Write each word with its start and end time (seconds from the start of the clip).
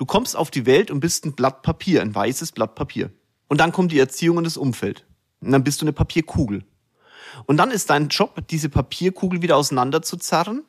Du 0.00 0.06
kommst 0.06 0.34
auf 0.34 0.50
die 0.50 0.64
Welt 0.64 0.90
und 0.90 1.00
bist 1.00 1.26
ein 1.26 1.34
Blatt 1.34 1.60
Papier, 1.60 2.00
ein 2.00 2.14
weißes 2.14 2.52
Blatt 2.52 2.74
Papier. 2.74 3.10
Und 3.48 3.60
dann 3.60 3.70
kommt 3.70 3.92
die 3.92 3.98
Erziehung 3.98 4.38
und 4.38 4.44
das 4.44 4.56
Umfeld. 4.56 5.04
Und 5.42 5.52
dann 5.52 5.62
bist 5.62 5.82
du 5.82 5.84
eine 5.84 5.92
Papierkugel. 5.92 6.64
Und 7.44 7.58
dann 7.58 7.70
ist 7.70 7.90
dein 7.90 8.08
Job, 8.08 8.42
diese 8.48 8.70
Papierkugel 8.70 9.42
wieder 9.42 9.58
auseinanderzuzerren 9.58 10.64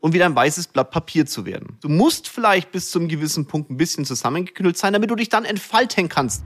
und 0.00 0.12
wieder 0.12 0.26
ein 0.26 0.34
weißes 0.34 0.66
Blatt 0.66 0.90
Papier 0.90 1.24
zu 1.24 1.46
werden. 1.46 1.78
Du 1.82 1.88
musst 1.88 2.26
vielleicht 2.26 2.72
bis 2.72 2.90
zu 2.90 2.98
einem 2.98 3.06
gewissen 3.06 3.46
Punkt 3.46 3.70
ein 3.70 3.76
bisschen 3.76 4.04
zusammengeknüllt 4.04 4.76
sein, 4.76 4.92
damit 4.92 5.08
du 5.08 5.14
dich 5.14 5.28
dann 5.28 5.44
entfalten 5.44 6.08
kannst. 6.08 6.42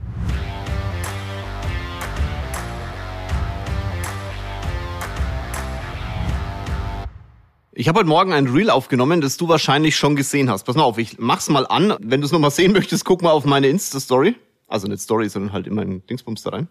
Ich 7.75 7.87
habe 7.87 7.97
heute 7.97 8.07
Morgen 8.07 8.33
ein 8.33 8.45
Reel 8.45 8.69
aufgenommen, 8.69 9.19
das 9.19 9.37
du 9.37 9.49
wahrscheinlich 9.49 9.95
schon 9.95 10.15
gesehen 10.15 10.47
hast. 10.47 10.63
Pass 10.63 10.75
mal 10.75 10.83
auf, 10.83 10.99
ich 10.99 11.17
mach's 11.17 11.49
mal 11.49 11.65
an. 11.65 11.97
Wenn 11.99 12.21
du 12.21 12.27
es 12.27 12.31
nochmal 12.31 12.51
sehen 12.51 12.71
möchtest, 12.71 13.03
guck 13.03 13.23
mal 13.23 13.31
auf 13.31 13.45
meine 13.45 13.67
Insta-Story. 13.67 14.35
Also 14.67 14.87
nicht 14.87 15.01
Story, 15.01 15.27
sondern 15.27 15.53
halt 15.53 15.65
in 15.65 15.73
meinen 15.73 16.05
Dingsbums 16.05 16.43
da 16.43 16.51
rein. 16.51 16.67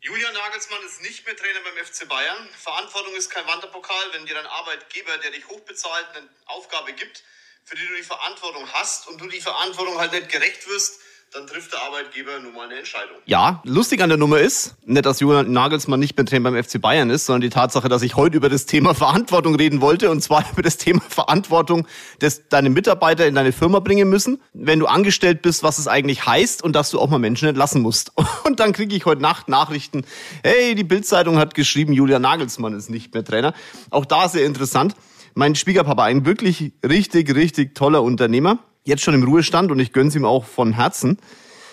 Julian 0.00 0.32
Nagelsmann 0.32 0.78
ist 0.86 1.02
nicht 1.02 1.26
mehr 1.26 1.34
Trainer 1.34 1.58
beim 1.64 1.84
FC 1.84 2.08
Bayern. 2.08 2.48
Verantwortung 2.56 3.16
ist 3.16 3.30
kein 3.30 3.44
Wanderpokal, 3.48 4.04
wenn 4.12 4.26
dir 4.26 4.34
dein 4.34 4.46
Arbeitgeber, 4.46 5.18
der 5.24 5.32
dich 5.32 5.44
hochbezahlt, 5.48 6.06
eine 6.14 6.28
Aufgabe 6.46 6.92
gibt, 6.92 7.24
für 7.64 7.74
die 7.74 7.88
du 7.88 7.96
die 7.96 8.02
Verantwortung 8.02 8.62
hast 8.74 9.08
und 9.08 9.20
du 9.20 9.26
die 9.26 9.40
Verantwortung 9.40 9.98
halt 9.98 10.12
nicht 10.12 10.28
gerecht 10.28 10.68
wirst, 10.68 11.00
dann 11.34 11.48
trifft 11.48 11.72
der 11.72 11.82
Arbeitgeber 11.82 12.30
nun 12.40 12.54
mal 12.54 12.66
eine 12.66 12.78
Entscheidung. 12.78 13.16
Ja, 13.26 13.60
lustig 13.64 14.00
an 14.00 14.08
der 14.08 14.18
Nummer 14.18 14.38
ist, 14.38 14.76
nicht, 14.86 15.04
dass 15.04 15.18
Julian 15.18 15.50
Nagelsmann 15.50 15.98
nicht 15.98 16.16
mehr 16.16 16.24
Trainer 16.24 16.52
beim 16.52 16.62
FC 16.62 16.80
Bayern 16.80 17.10
ist, 17.10 17.26
sondern 17.26 17.40
die 17.40 17.50
Tatsache, 17.50 17.88
dass 17.88 18.02
ich 18.02 18.14
heute 18.14 18.36
über 18.36 18.48
das 18.48 18.66
Thema 18.66 18.94
Verantwortung 18.94 19.56
reden 19.56 19.80
wollte 19.80 20.10
und 20.10 20.22
zwar 20.22 20.44
über 20.52 20.62
das 20.62 20.76
Thema 20.76 21.00
Verantwortung, 21.00 21.88
das 22.20 22.48
deine 22.48 22.70
Mitarbeiter 22.70 23.26
in 23.26 23.34
deine 23.34 23.50
Firma 23.50 23.80
bringen 23.80 24.08
müssen, 24.08 24.40
wenn 24.52 24.78
du 24.78 24.86
angestellt 24.86 25.42
bist, 25.42 25.64
was 25.64 25.78
es 25.78 25.88
eigentlich 25.88 26.24
heißt 26.24 26.62
und 26.62 26.76
dass 26.76 26.90
du 26.90 27.00
auch 27.00 27.10
mal 27.10 27.18
Menschen 27.18 27.48
entlassen 27.48 27.82
musst. 27.82 28.12
Und 28.44 28.60
dann 28.60 28.72
kriege 28.72 28.94
ich 28.94 29.04
heute 29.06 29.22
Nacht 29.22 29.48
Nachrichten, 29.48 30.04
hey, 30.44 30.74
die 30.74 30.84
Bildzeitung 30.84 31.38
hat 31.38 31.54
geschrieben, 31.54 31.92
Julian 31.92 32.22
Nagelsmann 32.22 32.74
ist 32.74 32.90
nicht 32.90 33.12
mehr 33.14 33.24
Trainer. 33.24 33.54
Auch 33.90 34.04
da 34.04 34.28
sehr 34.28 34.44
interessant. 34.44 34.94
Mein 35.34 35.56
Schwiegerpapa, 35.56 36.04
ein 36.04 36.26
wirklich 36.26 36.72
richtig, 36.86 37.34
richtig 37.34 37.74
toller 37.74 38.02
Unternehmer 38.02 38.58
jetzt 38.84 39.02
schon 39.02 39.14
im 39.14 39.24
Ruhestand 39.24 39.70
und 39.70 39.78
ich 39.78 39.92
gönn's 39.92 40.14
ihm 40.14 40.24
auch 40.24 40.44
von 40.44 40.74
Herzen, 40.74 41.18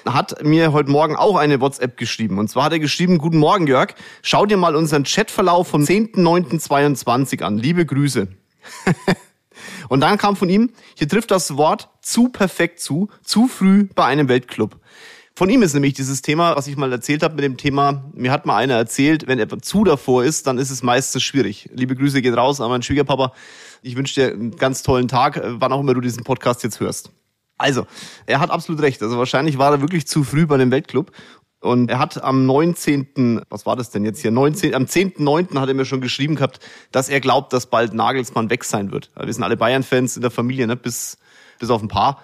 hat 0.06 0.44
mir 0.44 0.74
heute 0.74 0.90
Morgen 0.90 1.16
auch 1.16 1.36
eine 1.36 1.62
WhatsApp 1.62 1.98
geschrieben. 1.98 2.40
Und 2.40 2.50
zwar 2.50 2.66
hat 2.66 2.74
er 2.74 2.80
geschrieben, 2.80 3.18
guten 3.18 3.38
Morgen 3.38 3.68
Jörg, 3.68 3.94
schau 4.24 4.46
dir 4.46 4.58
mal 4.58 4.76
unseren 4.76 5.04
Chatverlauf 5.04 5.68
vom 5.68 5.84
10.09.22 5.84 7.44
an. 7.44 7.58
Liebe 7.58 7.86
Grüße. 7.86 8.28
und 9.90 10.00
dann 10.00 10.18
kam 10.18 10.36
von 10.36 10.50
ihm, 10.50 10.72
hier 10.96 11.08
trifft 11.08 11.30
das 11.30 11.56
Wort 11.58 11.90
zu 12.02 12.30
perfekt 12.30 12.80
zu, 12.80 13.10
zu 13.24 13.48
früh 13.48 13.88
bei 13.94 14.06
einem 14.06 14.28
Weltclub. 14.28 14.80
Von 15.42 15.50
ihm 15.50 15.64
ist 15.64 15.74
nämlich 15.74 15.96
dieses 15.96 16.22
Thema, 16.22 16.56
was 16.56 16.68
ich 16.68 16.78
mal 16.78 16.92
erzählt 16.92 17.24
habe 17.24 17.34
mit 17.34 17.44
dem 17.44 17.58
Thema, 17.58 18.04
mir 18.14 18.32
hat 18.32 18.46
mal 18.46 18.58
einer 18.58 18.76
erzählt, 18.76 19.26
wenn 19.26 19.40
etwa 19.40 19.60
zu 19.60 19.84
davor 19.84 20.24
ist, 20.24 20.46
dann 20.46 20.60
ist 20.60 20.70
es 20.70 20.84
meistens 20.84 21.24
schwierig. 21.24 21.68
Liebe 21.74 21.96
Grüße 21.96 22.22
gehen 22.22 22.36
raus 22.36 22.62
an 22.62 22.70
meinen 22.70 22.84
Schwiegerpapa. 22.84 23.34
Ich 23.82 23.96
wünsche 23.96 24.14
dir 24.14 24.34
einen 24.34 24.56
ganz 24.56 24.84
tollen 24.84 25.08
Tag, 25.08 25.38
äh, 25.38 25.60
wann 25.60 25.74
auch 25.74 25.80
immer 25.80 25.96
du 25.96 26.02
diesen 26.02 26.24
Podcast 26.24 26.62
jetzt 26.64 26.80
hörst. 26.80 27.10
Also, 27.58 27.88
er 28.28 28.40
hat 28.40 28.52
absolut 28.52 28.84
recht. 28.84 29.02
Also 29.02 29.18
wahrscheinlich 29.18 29.58
war 29.58 29.72
er 29.72 29.82
wirklich 29.82 30.06
zu 30.06 30.24
früh 30.24 30.46
bei 30.46 30.58
dem 30.58 30.70
Weltclub. 30.70 31.12
Und 31.60 31.90
er 31.90 31.98
hat 31.98 32.24
am 32.24 32.46
19., 32.46 33.42
was 33.50 33.66
war 33.66 33.76
das 33.76 33.90
denn 33.90 34.06
jetzt 34.06 34.22
hier? 34.22 34.30
19, 34.30 34.76
am 34.76 34.84
10.9. 34.84 35.60
hat 35.60 35.68
er 35.68 35.74
mir 35.74 35.86
schon 35.86 36.02
geschrieben 36.02 36.36
gehabt, 36.36 36.60
dass 36.92 37.10
er 37.10 37.20
glaubt, 37.20 37.52
dass 37.52 37.66
bald 37.66 37.96
Nagelsmann 37.96 38.52
weg 38.52 38.64
sein 38.64 38.92
wird. 38.92 39.10
Wir 39.20 39.34
sind 39.34 39.42
alle 39.42 39.58
Bayern-Fans 39.58 40.18
in 40.18 40.22
der 40.22 40.30
Familie, 40.30 40.68
ne? 40.68 40.76
bis, 40.76 41.18
bis 41.58 41.72
auf 41.72 41.82
ein 41.82 41.88
paar 41.88 42.22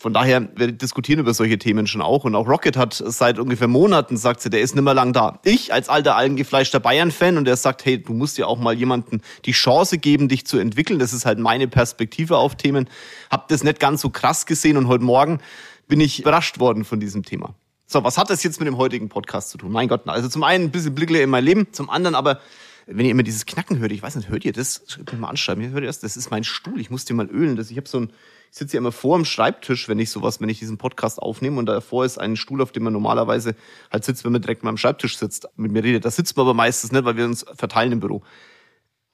von 0.00 0.12
daher, 0.12 0.48
wir 0.54 0.70
diskutieren 0.70 1.18
über 1.18 1.34
solche 1.34 1.58
Themen 1.58 1.88
schon 1.88 2.02
auch. 2.02 2.22
Und 2.22 2.36
auch 2.36 2.46
Rocket 2.46 2.76
hat 2.76 2.94
seit 2.94 3.40
ungefähr 3.40 3.66
Monaten, 3.66 4.16
sagt 4.16 4.40
sie, 4.40 4.48
der 4.48 4.60
ist 4.60 4.76
nimmer 4.76 4.94
lang 4.94 5.12
da. 5.12 5.40
Ich 5.44 5.72
als 5.72 5.88
alter, 5.88 6.14
allengefleischter 6.14 6.78
Bayern-Fan 6.78 7.36
und 7.36 7.46
der 7.46 7.56
sagt, 7.56 7.84
hey, 7.84 8.00
du 8.00 8.12
musst 8.12 8.38
ja 8.38 8.46
auch 8.46 8.60
mal 8.60 8.74
jemanden 8.74 9.22
die 9.44 9.50
Chance 9.50 9.98
geben, 9.98 10.28
dich 10.28 10.46
zu 10.46 10.56
entwickeln. 10.58 11.00
Das 11.00 11.12
ist 11.12 11.26
halt 11.26 11.40
meine 11.40 11.66
Perspektive 11.66 12.36
auf 12.36 12.54
Themen. 12.54 12.88
Hab 13.28 13.48
das 13.48 13.64
nicht 13.64 13.80
ganz 13.80 14.00
so 14.00 14.10
krass 14.10 14.46
gesehen 14.46 14.76
und 14.76 14.86
heute 14.86 15.02
Morgen 15.02 15.40
bin 15.88 15.98
ich 15.98 16.20
überrascht 16.20 16.60
worden 16.60 16.84
von 16.84 17.00
diesem 17.00 17.24
Thema. 17.24 17.56
So, 17.86 18.04
was 18.04 18.18
hat 18.18 18.30
das 18.30 18.44
jetzt 18.44 18.60
mit 18.60 18.68
dem 18.68 18.76
heutigen 18.76 19.08
Podcast 19.08 19.50
zu 19.50 19.58
tun? 19.58 19.72
Mein 19.72 19.88
Gott, 19.88 20.06
also 20.06 20.28
zum 20.28 20.44
einen 20.44 20.66
ein 20.66 20.70
bisschen 20.70 20.94
Blickle 20.94 21.22
in 21.22 21.30
mein 21.30 21.42
Leben, 21.42 21.72
zum 21.72 21.90
anderen 21.90 22.14
aber 22.14 22.38
wenn 22.86 23.04
ihr 23.04 23.10
immer 23.10 23.22
dieses 23.24 23.46
Knacken 23.46 23.80
hört, 23.80 23.92
ich 23.92 24.02
weiß 24.02 24.16
nicht, 24.16 24.28
hört 24.28 24.44
ihr 24.44 24.52
das? 24.52 24.82
Schreibt 24.86 25.12
mir 25.12 25.18
mal 25.18 25.28
anschreiben. 25.28 25.68
Hört 25.70 25.82
ihr 25.82 25.88
das? 25.88 26.00
Das 26.00 26.16
ist 26.16 26.30
mein 26.30 26.42
Stuhl. 26.44 26.80
Ich 26.80 26.88
muss 26.88 27.04
dir 27.04 27.14
mal 27.14 27.26
ölen. 27.26 27.56
Das, 27.56 27.70
ich 27.70 27.76
habe 27.76 27.88
so 27.88 28.00
ein, 28.00 28.12
ich 28.50 28.58
sitze 28.58 28.76
ja 28.76 28.78
immer 28.78 28.92
vor 28.92 29.16
dem 29.16 29.24
Schreibtisch, 29.24 29.88
wenn 29.88 29.98
ich 29.98 30.10
sowas, 30.10 30.40
wenn 30.40 30.48
ich 30.48 30.58
diesen 30.58 30.78
Podcast 30.78 31.20
aufnehme 31.20 31.58
und 31.58 31.66
davor 31.66 32.04
ist 32.04 32.18
ein 32.18 32.36
Stuhl, 32.36 32.62
auf 32.62 32.72
dem 32.72 32.84
man 32.84 32.92
normalerweise 32.92 33.54
halt 33.92 34.04
sitzt, 34.04 34.24
wenn 34.24 34.32
man 34.32 34.42
direkt 34.42 34.62
mal 34.62 34.70
am 34.70 34.76
Schreibtisch 34.76 35.18
sitzt, 35.18 35.48
mit 35.56 35.72
mir 35.72 35.84
redet. 35.84 36.04
Da 36.04 36.10
sitzt 36.10 36.36
man 36.36 36.44
aber 36.44 36.54
meistens 36.54 36.92
nicht, 36.92 37.04
weil 37.04 37.16
wir 37.16 37.24
uns 37.24 37.44
verteilen 37.54 37.92
im 37.92 38.00
Büro. 38.00 38.22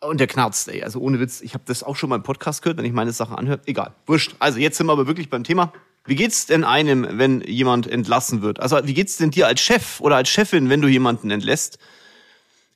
Und 0.01 0.21
der 0.21 0.27
knarzt, 0.27 0.69
ey. 0.69 0.83
Also 0.83 1.01
ohne 1.01 1.19
Witz, 1.19 1.41
ich 1.41 1.55
habe 1.55 1.65
das 1.67 1.83
auch 1.83 1.97
schon 1.97 2.11
mal 2.11 2.17
im 2.17 2.23
Podcast 2.23 2.63
gehört, 2.63 2.79
wenn 2.79 2.85
ich 2.85 2.93
meine 2.93 3.13
Sachen 3.13 3.37
anhöre. 3.37 3.61
Egal, 3.67 3.95
wurscht. 4.07 4.37
Also 4.39 4.59
jetzt 4.59 4.77
sind 4.77 4.87
wir 4.87 4.93
aber 4.93 5.07
wirklich 5.07 5.31
beim 5.31 5.45
Thema. 5.45 5.73
Wie 6.07 6.17
geht's 6.17 6.47
denn 6.47 6.65
einem, 6.65 7.07
wenn 7.19 7.41
jemand 7.41 7.87
entlassen 7.87 8.43
wird? 8.43 8.61
Also 8.61 8.79
wie 8.85 8.93
geht's 8.93 9.17
denn 9.17 9.31
dir 9.31 9.47
als 9.47 9.61
Chef 9.61 10.01
oder 10.01 10.17
als 10.17 10.29
Chefin, 10.29 10.69
wenn 10.69 10.83
du 10.83 10.89
jemanden 10.89 11.31
entlässt? 11.31 11.79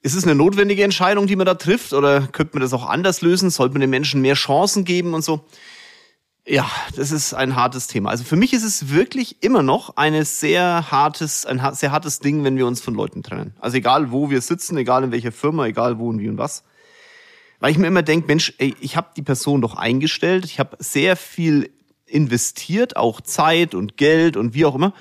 Ist 0.01 0.15
es 0.15 0.25
eine 0.25 0.35
notwendige 0.35 0.85
Entscheidung, 0.85 1.27
die 1.27 1.37
man 1.37 1.45
da 1.45 1.55
trifft? 1.55 1.93
Oder 1.93 2.23
könnte 2.29 2.55
man 2.55 2.63
das 2.63 2.73
auch 2.73 2.89
anders 2.89 3.21
lösen? 3.21 3.51
Sollte 3.51 3.75
man 3.75 3.83
den 3.83 3.91
Menschen 3.91 4.23
mehr 4.23 4.35
Chancen 4.35 4.85
geben 4.85 5.13
und 5.13 5.23
so? 5.23 5.45
Ja, 6.51 6.71
das 6.97 7.13
ist 7.13 7.35
ein 7.35 7.57
hartes 7.57 7.89
Thema. 7.89 8.09
Also 8.09 8.25
für 8.25 8.37
mich 8.37 8.55
ist 8.55 8.63
es 8.65 8.89
wirklich 8.89 9.43
immer 9.43 9.63
noch 9.63 9.99
eine 9.99 10.25
sehr 10.25 10.91
hartes, 10.91 11.45
ein 11.45 11.61
sehr 11.75 11.93
hartes 11.93 12.21
Ding, 12.21 12.43
wenn 12.43 12.57
wir 12.57 12.67
uns 12.67 12.81
von 12.81 12.95
Leuten 12.95 13.23
trennen. 13.23 13.53
Also 13.61 13.77
egal, 13.77 14.13
wo 14.13 14.31
wir 14.31 14.41
sitzen, 14.41 14.79
egal 14.79 15.05
in 15.05 15.13
welcher 15.13 15.31
Firma, 15.31 15.67
egal 15.67 15.99
wo 15.99 16.09
und 16.09 16.21
wie 16.21 16.29
und 16.29 16.39
was. 16.39 16.65
Weil 17.61 17.73
ich 17.73 17.77
mir 17.77 17.87
immer 17.87 18.03
denke, 18.03 18.29
Mensch, 18.29 18.55
ey, 18.57 18.75
ich 18.81 18.97
habe 18.97 19.09
die 19.15 19.23
Person 19.23 19.61
doch 19.61 19.75
eingestellt, 19.75 20.47
ich 20.47 20.59
habe 20.59 20.79
sehr 20.79 21.17
viel 21.17 21.71
investiert, 22.07 22.97
auch 22.97 23.21
Zeit 23.21 23.75
und 23.75 23.99
Geld 23.99 24.39
und 24.39 24.55
wie 24.55 24.65
auch 24.65 24.75
immer. 24.75 24.95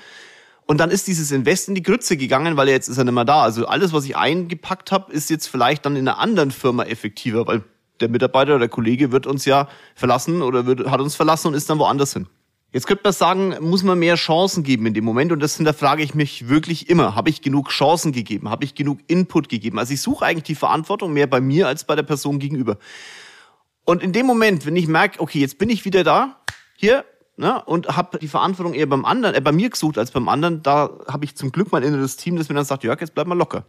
Und 0.66 0.76
dann 0.76 0.90
ist 0.90 1.06
dieses 1.06 1.32
Invest 1.32 1.68
in 1.68 1.74
die 1.74 1.82
Grütze 1.82 2.18
gegangen, 2.18 2.58
weil 2.58 2.68
jetzt 2.68 2.88
ist 2.88 2.98
er 2.98 3.04
nicht 3.04 3.14
mehr 3.14 3.24
da. 3.24 3.42
Also 3.42 3.66
alles, 3.66 3.94
was 3.94 4.04
ich 4.04 4.18
eingepackt 4.18 4.92
habe, 4.92 5.10
ist 5.10 5.30
jetzt 5.30 5.46
vielleicht 5.46 5.86
dann 5.86 5.96
in 5.96 6.06
einer 6.06 6.18
anderen 6.18 6.50
Firma 6.50 6.82
effektiver, 6.82 7.46
weil 7.46 7.62
der 8.00 8.08
Mitarbeiter 8.08 8.52
oder 8.52 8.60
der 8.60 8.68
Kollege 8.68 9.12
wird 9.12 9.26
uns 9.26 9.44
ja 9.44 9.68
verlassen 9.94 10.42
oder 10.42 10.66
wird, 10.66 10.90
hat 10.90 11.00
uns 11.00 11.14
verlassen 11.14 11.48
und 11.48 11.54
ist 11.54 11.68
dann 11.68 11.78
woanders 11.78 12.12
hin. 12.12 12.26
Jetzt 12.70 12.86
könnte 12.86 13.02
man 13.04 13.14
sagen, 13.14 13.54
muss 13.60 13.82
man 13.82 13.98
mehr 13.98 14.16
Chancen 14.16 14.62
geben 14.62 14.84
in 14.84 14.92
dem 14.92 15.04
Moment 15.04 15.32
und 15.32 15.40
das 15.40 15.56
hinterfrage 15.56 16.02
ich 16.02 16.14
mich 16.14 16.48
wirklich 16.48 16.90
immer. 16.90 17.14
Habe 17.14 17.30
ich 17.30 17.40
genug 17.40 17.70
Chancen 17.70 18.12
gegeben? 18.12 18.50
Habe 18.50 18.64
ich 18.64 18.74
genug 18.74 18.98
Input 19.06 19.48
gegeben? 19.48 19.78
Also 19.78 19.94
ich 19.94 20.02
suche 20.02 20.26
eigentlich 20.26 20.44
die 20.44 20.54
Verantwortung 20.54 21.14
mehr 21.14 21.26
bei 21.26 21.40
mir 21.40 21.66
als 21.66 21.84
bei 21.84 21.96
der 21.96 22.02
Person 22.02 22.38
gegenüber. 22.38 22.76
Und 23.84 24.02
in 24.02 24.12
dem 24.12 24.26
Moment, 24.26 24.66
wenn 24.66 24.76
ich 24.76 24.86
merke, 24.86 25.18
okay, 25.20 25.40
jetzt 25.40 25.56
bin 25.56 25.70
ich 25.70 25.86
wieder 25.86 26.04
da, 26.04 26.42
hier, 26.76 27.06
ne, 27.38 27.64
und 27.64 27.96
habe 27.96 28.18
die 28.18 28.28
Verantwortung 28.28 28.74
eher 28.74 28.86
beim 28.86 29.06
anderen, 29.06 29.34
äh, 29.34 29.40
bei 29.40 29.52
mir 29.52 29.70
gesucht 29.70 29.96
als 29.96 30.10
beim 30.10 30.28
anderen, 30.28 30.62
da 30.62 30.90
habe 31.08 31.24
ich 31.24 31.36
zum 31.36 31.52
Glück 31.52 31.72
mein 31.72 31.82
inneres 31.82 32.16
Team, 32.16 32.36
das 32.36 32.50
mir 32.50 32.54
dann 32.54 32.66
sagt, 32.66 32.84
Jörg, 32.84 33.00
jetzt 33.00 33.14
bleib 33.14 33.26
mal 33.26 33.38
locker. 33.38 33.64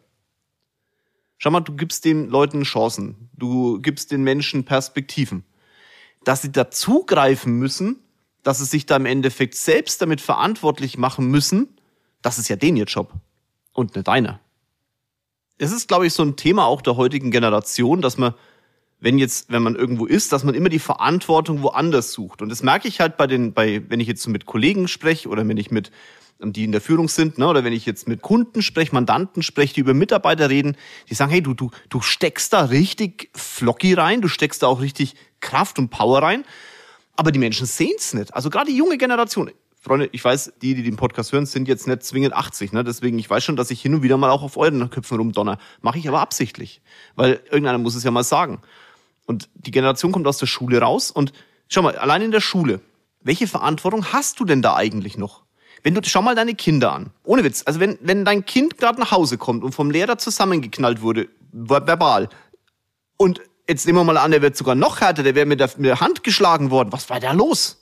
Schau 1.42 1.52
mal, 1.52 1.62
du 1.62 1.74
gibst 1.74 2.04
den 2.04 2.28
Leuten 2.28 2.64
Chancen. 2.64 3.30
Du 3.34 3.80
gibst 3.80 4.12
den 4.12 4.24
Menschen 4.24 4.66
Perspektiven. 4.66 5.46
Dass 6.26 6.42
sie 6.42 6.52
dazugreifen 6.52 7.54
müssen, 7.54 8.02
dass 8.44 8.60
sie 8.60 8.66
sich 8.66 8.86
da 8.86 8.98
im 8.98 9.06
Endeffekt 9.06 9.56
selbst 9.56 10.02
damit 10.02 10.20
verantwortlich 10.20 10.98
machen 10.98 11.28
müssen, 11.28 11.80
das 12.22 12.40
ist 12.40 12.50
ja 12.50 12.58
den 12.58 12.76
ihr 12.76 12.84
Job 12.84 13.14
und 13.72 13.96
nicht 13.96 14.08
deiner. 14.08 14.42
Es 15.58 15.72
ist, 15.72 15.88
glaube 15.88 16.08
ich, 16.08 16.14
so 16.14 16.24
ein 16.24 16.36
Thema 16.36 16.66
auch 16.66 16.82
der 16.82 16.98
heutigen 16.98 17.32
Generation, 17.32 18.02
dass 18.02 18.18
man, 18.18 18.34
wenn 19.00 19.18
jetzt, 19.18 19.50
wenn 19.50 19.64
man 19.64 19.76
irgendwo 19.76 20.06
ist, 20.06 20.34
dass 20.34 20.44
man 20.44 20.56
immer 20.56 20.70
die 20.70 20.80
Verantwortung 20.80 21.62
woanders 21.62 22.12
sucht. 22.12 22.42
Und 22.42 22.50
das 22.50 22.64
merke 22.64 22.90
ich 22.90 23.00
halt 23.00 23.16
bei 23.16 23.28
den, 23.28 23.54
bei, 23.54 23.82
wenn 23.90 24.02
ich 24.02 24.10
jetzt 24.10 24.24
so 24.24 24.30
mit 24.30 24.46
Kollegen 24.46 24.90
spreche 24.90 25.30
oder 25.30 25.48
wenn 25.48 25.58
ich 25.58 25.72
mit 25.72 25.90
die 26.42 26.64
in 26.64 26.72
der 26.72 26.82
Führung 26.82 27.10
sind, 27.10 27.38
ne, 27.38 27.48
oder 27.48 27.64
wenn 27.64 27.74
ich 27.74 27.86
jetzt 27.86 28.08
mit 28.08 28.22
Kunden 28.22 28.62
spreche, 28.62 28.94
Mandanten 28.94 29.44
spreche, 29.44 29.74
die 29.74 29.82
über 29.82 29.94
Mitarbeiter 29.94 30.50
reden, 30.50 30.78
die 31.10 31.14
sagen, 31.14 31.32
hey, 31.32 31.42
du, 31.42 31.54
du, 31.54 31.70
du 31.90 32.02
steckst 32.02 32.54
da 32.54 32.66
richtig 32.66 33.30
Flocky 33.36 33.94
rein, 33.94 34.22
du 34.22 34.28
steckst 34.28 34.64
da 34.64 34.68
auch 34.68 34.82
richtig 34.82 35.16
Kraft 35.42 35.80
und 35.80 35.90
Power 35.90 36.22
rein, 36.22 36.46
aber 37.16 37.32
die 37.32 37.40
Menschen 37.40 37.66
sehen's 37.66 38.14
nicht. 38.14 38.34
Also 38.34 38.50
gerade 38.50 38.72
die 38.72 38.78
junge 38.78 38.98
Generation, 38.98 39.52
Freunde, 39.82 40.10
ich 40.12 40.24
weiß, 40.24 40.54
die, 40.62 40.76
die 40.76 40.84
den 40.84 40.98
Podcast 40.98 41.32
hören, 41.32 41.46
sind 41.46 41.68
jetzt 41.68 41.88
nicht 41.88 42.04
zwingend 42.04 42.34
80, 42.34 42.74
ne? 42.74 42.84
Deswegen, 42.84 43.18
ich 43.18 43.30
weiß 43.30 43.44
schon, 43.44 43.56
dass 43.56 43.72
ich 43.72 43.82
hin 43.82 43.94
und 43.96 44.04
wieder 44.04 44.18
mal 44.18 44.30
auch 44.30 44.44
auf 44.44 44.58
euren 44.58 44.90
Köpfen 44.90 45.18
rumdonner. 45.18 45.58
Mache 45.82 46.00
ich 46.00 46.08
aber 46.08 46.20
absichtlich. 46.20 46.82
Weil 47.16 47.42
irgendeiner 47.46 47.78
muss 47.78 47.96
es 47.96 48.04
ja 48.04 48.12
mal 48.12 48.24
sagen. 48.24 48.62
Und 49.26 49.48
die 49.54 49.72
Generation 49.72 50.12
kommt 50.12 50.28
aus 50.28 50.38
der 50.38 50.48
Schule 50.48 50.82
raus 50.82 51.12
und 51.12 51.32
schau 51.70 51.82
mal, 51.82 51.96
allein 51.96 52.24
in 52.24 52.32
der 52.32 52.42
Schule, 52.42 52.82
welche 53.22 53.48
Verantwortung 53.48 54.12
hast 54.12 54.40
du 54.42 54.46
denn 54.46 54.62
da 54.62 54.76
eigentlich 54.76 55.18
noch? 55.18 55.44
Wenn 55.84 55.94
du, 55.94 56.02
schau 56.04 56.22
mal 56.22 56.36
deine 56.36 56.56
Kinder 56.56 56.92
an. 56.92 57.12
Ohne 57.24 57.44
Witz. 57.44 57.64
Also 57.66 57.80
wenn, 57.80 57.98
wenn 58.02 58.26
dein 58.26 58.46
Kind 58.46 58.78
gerade 58.78 59.00
nach 59.00 59.12
Hause 59.12 59.38
kommt 59.38 59.64
und 59.64 59.74
vom 59.74 59.92
Lehrer 59.92 60.18
zusammengeknallt 60.18 61.02
wurde, 61.02 61.30
verbal, 61.52 62.30
und 63.18 63.42
jetzt 63.68 63.86
nehmen 63.86 64.00
wir 64.00 64.04
mal 64.04 64.18
an, 64.18 64.32
der 64.32 64.42
wird 64.42 64.56
sogar 64.56 64.76
noch 64.76 65.02
härter, 65.02 65.24
der 65.24 65.36
wäre 65.36 65.46
mit 65.46 65.60
mit 65.78 65.86
der 65.86 66.00
Hand 66.00 66.24
geschlagen 66.24 66.72
worden. 66.72 66.92
Was 66.92 67.10
war 67.10 67.20
da 67.20 67.34
los? 67.34 67.80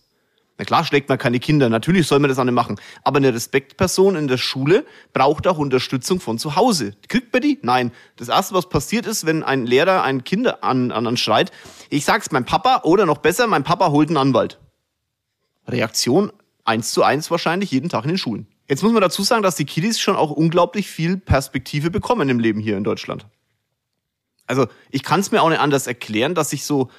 Na 0.58 0.66
klar 0.66 0.84
schlägt 0.84 1.08
man 1.08 1.20
keine 1.20 1.40
Kinder, 1.40 1.70
natürlich 1.70 2.08
soll 2.08 2.18
man 2.18 2.30
das 2.30 2.40
auch 2.40 2.44
nicht 2.44 2.54
machen. 2.54 2.80
Aber 3.04 3.18
eine 3.18 3.32
Respektperson 3.32 4.16
in 4.16 4.28
der 4.28 4.38
Schule 4.38 4.86
braucht 5.14 5.46
auch 5.46 5.60
Unterstützung 5.60 6.20
von 6.20 6.40
zu 6.40 6.56
Hause. 6.56 6.96
Kriegt 7.08 7.32
man 7.32 7.44
die? 7.44 7.60
Nein. 7.62 7.92
Das 8.16 8.30
Erste, 8.30 8.56
was 8.56 8.68
passiert 8.68 9.06
ist, 9.06 9.28
wenn 9.28 9.44
ein 9.44 9.68
Lehrer 9.68 10.02
ein 10.02 10.24
Kind 10.24 10.64
an, 10.64 10.92
an, 10.92 11.06
an 11.06 11.18
schreit, 11.18 11.52
ich 11.92 12.06
sag's 12.06 12.32
mein 12.32 12.46
Papa 12.46 12.82
oder 12.84 13.06
noch 13.06 13.20
besser, 13.20 13.46
mein 13.46 13.64
Papa 13.64 13.92
holt 13.92 14.10
einen 14.10 14.18
Anwalt. 14.18 14.60
Reaktion 15.68 16.32
eins 16.68 16.92
zu 16.92 17.04
eins 17.04 17.32
wahrscheinlich 17.32 17.72
jeden 17.72 17.90
Tag 17.90 18.04
in 18.04 18.10
den 18.10 18.18
Schulen. 18.18 18.48
Jetzt 18.68 18.84
muss 18.84 18.92
man 18.92 19.02
dazu 19.02 19.24
sagen, 19.24 19.44
dass 19.44 19.56
die 19.56 19.66
Kiddies 19.66 20.00
schon 20.00 20.16
auch 20.16 20.32
unglaublich 20.32 20.88
viel 20.88 21.18
Perspektive 21.18 21.90
bekommen 21.90 22.28
im 22.30 22.40
Leben 22.40 22.60
hier 22.60 22.78
in 22.78 22.84
Deutschland. 22.84 23.26
Also 24.46 24.68
ich 24.92 25.04
kann 25.04 25.20
es 25.20 25.32
mir 25.32 25.42
auch 25.42 25.50
nicht 25.50 25.60
anders 25.60 25.88
erklären, 25.88 26.36
dass 26.36 26.50
sich 26.50 26.66
so 26.66 26.90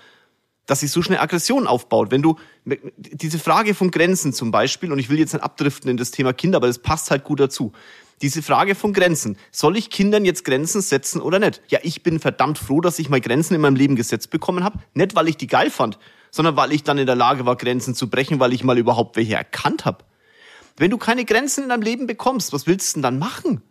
dass 0.68 0.80
sich 0.80 0.90
so 0.90 1.00
schnell 1.00 1.18
Aggression 1.18 1.66
aufbaut. 1.66 2.10
Wenn 2.10 2.20
du 2.20 2.36
diese 2.66 3.38
Frage 3.38 3.74
von 3.74 3.90
Grenzen 3.90 4.34
zum 4.34 4.50
Beispiel, 4.50 4.92
und 4.92 4.98
ich 4.98 5.08
will 5.08 5.18
jetzt 5.18 5.32
nicht 5.32 5.42
abdriften 5.42 5.90
in 5.90 5.96
das 5.96 6.10
Thema 6.10 6.34
Kinder, 6.34 6.58
aber 6.58 6.66
das 6.66 6.78
passt 6.78 7.10
halt 7.10 7.24
gut 7.24 7.40
dazu. 7.40 7.72
Diese 8.20 8.42
Frage 8.42 8.74
von 8.74 8.92
Grenzen. 8.92 9.38
Soll 9.50 9.78
ich 9.78 9.88
Kindern 9.88 10.26
jetzt 10.26 10.44
Grenzen 10.44 10.82
setzen 10.82 11.22
oder 11.22 11.38
nicht? 11.38 11.62
Ja, 11.68 11.78
ich 11.82 12.02
bin 12.02 12.20
verdammt 12.20 12.58
froh, 12.58 12.82
dass 12.82 12.98
ich 12.98 13.08
mal 13.08 13.20
Grenzen 13.20 13.54
in 13.54 13.62
meinem 13.62 13.76
Leben 13.76 13.96
gesetzt 13.96 14.28
bekommen 14.28 14.62
habe. 14.62 14.78
Nicht, 14.92 15.14
weil 15.14 15.28
ich 15.28 15.38
die 15.38 15.46
geil 15.46 15.70
fand, 15.70 15.98
sondern 16.30 16.56
weil 16.56 16.72
ich 16.72 16.82
dann 16.82 16.98
in 16.98 17.06
der 17.06 17.16
Lage 17.16 17.46
war, 17.46 17.56
Grenzen 17.56 17.94
zu 17.94 18.08
brechen, 18.10 18.40
weil 18.40 18.52
ich 18.52 18.64
mal 18.64 18.78
überhaupt 18.78 19.16
welche 19.16 19.34
erkannt 19.34 19.84
habe. 19.84 20.04
Wenn 20.76 20.90
du 20.90 20.98
keine 20.98 21.24
Grenzen 21.24 21.64
in 21.64 21.70
deinem 21.70 21.82
Leben 21.82 22.06
bekommst, 22.06 22.52
was 22.52 22.66
willst 22.66 22.90
du 22.90 22.98
denn 22.98 23.02
dann 23.02 23.18
machen? 23.18 23.62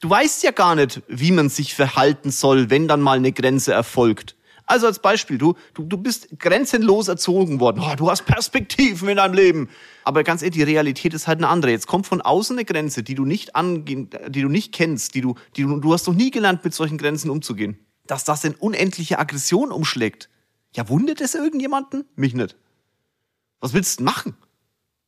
Du 0.00 0.08
weißt 0.08 0.44
ja 0.44 0.52
gar 0.52 0.76
nicht, 0.76 1.02
wie 1.08 1.32
man 1.32 1.48
sich 1.48 1.74
verhalten 1.74 2.30
soll, 2.30 2.70
wenn 2.70 2.86
dann 2.86 3.00
mal 3.00 3.18
eine 3.18 3.32
Grenze 3.32 3.72
erfolgt. 3.72 4.36
Also 4.68 4.86
als 4.86 4.98
Beispiel, 4.98 5.38
du, 5.38 5.54
du, 5.72 5.82
du 5.82 5.96
bist 5.96 6.28
grenzenlos 6.38 7.08
erzogen 7.08 7.58
worden. 7.58 7.82
Oh, 7.82 7.96
du 7.96 8.10
hast 8.10 8.26
Perspektiven 8.26 9.08
in 9.08 9.16
deinem 9.16 9.32
Leben. 9.32 9.70
Aber 10.04 10.22
ganz 10.24 10.42
ehrlich, 10.42 10.58
die 10.58 10.62
Realität 10.62 11.14
ist 11.14 11.26
halt 11.26 11.38
eine 11.38 11.48
andere. 11.48 11.70
Jetzt 11.70 11.86
kommt 11.86 12.06
von 12.06 12.20
außen 12.20 12.54
eine 12.56 12.66
Grenze, 12.66 13.02
die 13.02 13.14
du 13.14 13.24
nicht 13.24 13.56
angehen, 13.56 14.10
die 14.28 14.42
du 14.42 14.48
nicht 14.48 14.72
kennst, 14.72 15.14
die 15.14 15.22
du, 15.22 15.36
die 15.56 15.62
du, 15.62 15.80
du 15.80 15.92
hast 15.92 16.06
noch 16.06 16.14
nie 16.14 16.30
gelernt, 16.30 16.62
mit 16.64 16.74
solchen 16.74 16.98
Grenzen 16.98 17.30
umzugehen. 17.30 17.78
Dass 18.06 18.24
das 18.24 18.44
in 18.44 18.54
unendliche 18.54 19.18
Aggression 19.18 19.72
umschlägt. 19.72 20.28
Ja, 20.78 20.88
wundert 20.88 21.20
es 21.20 21.34
irgendjemanden? 21.34 22.04
Mich 22.14 22.34
nicht. 22.34 22.54
Was 23.58 23.72
willst 23.72 23.98
du 23.98 24.04
machen? 24.04 24.36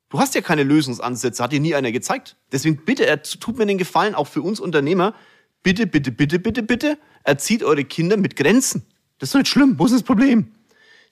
Du 0.09 0.19
hast 0.19 0.35
ja 0.35 0.41
keine 0.41 0.65
Lösungsansätze, 0.65 1.41
hat 1.41 1.53
dir 1.53 1.61
nie 1.61 1.77
einer 1.77 1.93
gezeigt. 1.93 2.35
Deswegen 2.51 2.85
bitte, 2.85 3.07
er 3.07 3.23
tut 3.23 3.57
mir 3.57 3.67
den 3.67 3.79
Gefallen, 3.79 4.17
auch 4.17 4.27
für 4.27 4.43
uns 4.43 4.59
Unternehmer, 4.59 5.15
bitte, 5.63 5.87
bitte, 5.87 6.11
bitte, 6.11 6.41
bitte, 6.41 6.65
bitte, 6.65 6.99
erzieht 7.23 7.63
eure 7.63 7.85
Kinder 7.85 8.17
mit 8.17 8.35
Grenzen. 8.35 8.85
Das 9.21 9.29
ist 9.29 9.35
doch 9.35 9.39
nicht 9.39 9.49
schlimm. 9.49 9.79
Wo 9.79 9.87
ist 9.87 9.95
das 9.95 10.03
Problem? 10.03 10.51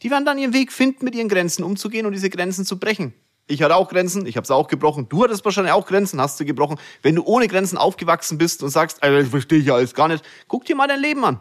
Die 0.02 0.10
werden 0.10 0.24
dann 0.24 0.38
ihren 0.38 0.54
Weg 0.54 0.72
finden, 0.72 1.04
mit 1.04 1.14
ihren 1.14 1.28
Grenzen 1.28 1.62
umzugehen 1.62 2.04
und 2.04 2.10
diese 2.10 2.28
Grenzen 2.28 2.64
zu 2.64 2.80
brechen. 2.80 3.14
Ich 3.46 3.62
hatte 3.62 3.76
auch 3.76 3.88
Grenzen, 3.88 4.26
ich 4.26 4.36
habe 4.36 4.44
sie 4.44 4.56
auch 4.56 4.66
gebrochen. 4.66 5.08
Du 5.08 5.22
hattest 5.22 5.44
wahrscheinlich 5.44 5.72
auch 5.72 5.86
Grenzen, 5.86 6.20
hast 6.20 6.40
du 6.40 6.44
gebrochen. 6.44 6.80
Wenn 7.02 7.14
du 7.14 7.22
ohne 7.22 7.46
Grenzen 7.46 7.78
aufgewachsen 7.78 8.38
bist 8.38 8.64
und 8.64 8.70
sagst, 8.70 9.04
Alter, 9.04 9.20
ich 9.20 9.28
verstehe 9.28 9.60
ja 9.60 9.76
alles 9.76 9.94
gar 9.94 10.08
nicht, 10.08 10.24
guck 10.48 10.64
dir 10.64 10.74
mal 10.74 10.88
dein 10.88 11.00
Leben 11.00 11.24
an. 11.24 11.40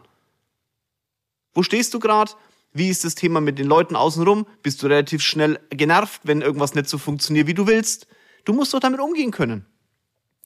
Wo 1.55 1.63
stehst 1.63 1.95
du 1.95 1.99
gerade? 1.99 2.33
Wie 2.77 2.89
ist 2.89 3.03
das 3.03 3.15
Thema 3.15 3.41
mit 3.41 3.57
den 3.57 3.67
Leuten 3.67 3.95
außenrum? 3.95 4.45
Bist 4.61 4.83
du 4.83 4.87
relativ 4.87 5.23
schnell 5.23 5.59
genervt, 5.71 6.21
wenn 6.23 6.41
irgendwas 6.41 6.75
nicht 6.75 6.87
so 6.87 6.97
funktioniert, 6.97 7.47
wie 7.47 7.53
du 7.53 7.65
willst? 7.65 8.07
Du 8.45 8.53
musst 8.53 8.73
doch 8.73 8.79
damit 8.79 8.99
umgehen 8.99 9.31
können. 9.31 9.65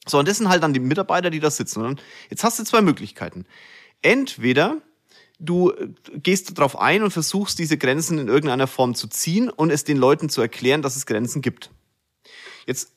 So, 0.07 0.17
und 0.17 0.27
das 0.27 0.37
sind 0.37 0.49
halt 0.49 0.63
dann 0.63 0.73
die 0.73 0.79
Mitarbeiter, 0.79 1.29
die 1.29 1.39
da 1.39 1.51
sitzen. 1.51 1.83
Und 1.83 2.01
jetzt 2.29 2.43
hast 2.43 2.57
du 2.57 2.63
zwei 2.63 2.81
Möglichkeiten. 2.81 3.45
Entweder 4.01 4.77
du 5.39 5.71
äh, 5.71 5.89
gehst 6.15 6.57
darauf 6.57 6.79
ein 6.79 7.03
und 7.03 7.11
versuchst, 7.11 7.59
diese 7.59 7.77
Grenzen 7.77 8.17
in 8.17 8.27
irgendeiner 8.27 8.67
Form 8.67 8.95
zu 8.95 9.07
ziehen 9.07 9.49
und 9.49 9.69
es 9.69 9.83
den 9.83 9.97
Leuten 9.97 10.29
zu 10.29 10.41
erklären, 10.41 10.81
dass 10.81 10.95
es 10.95 11.05
Grenzen 11.05 11.41
gibt. 11.41 11.69
Jetzt 12.65 12.93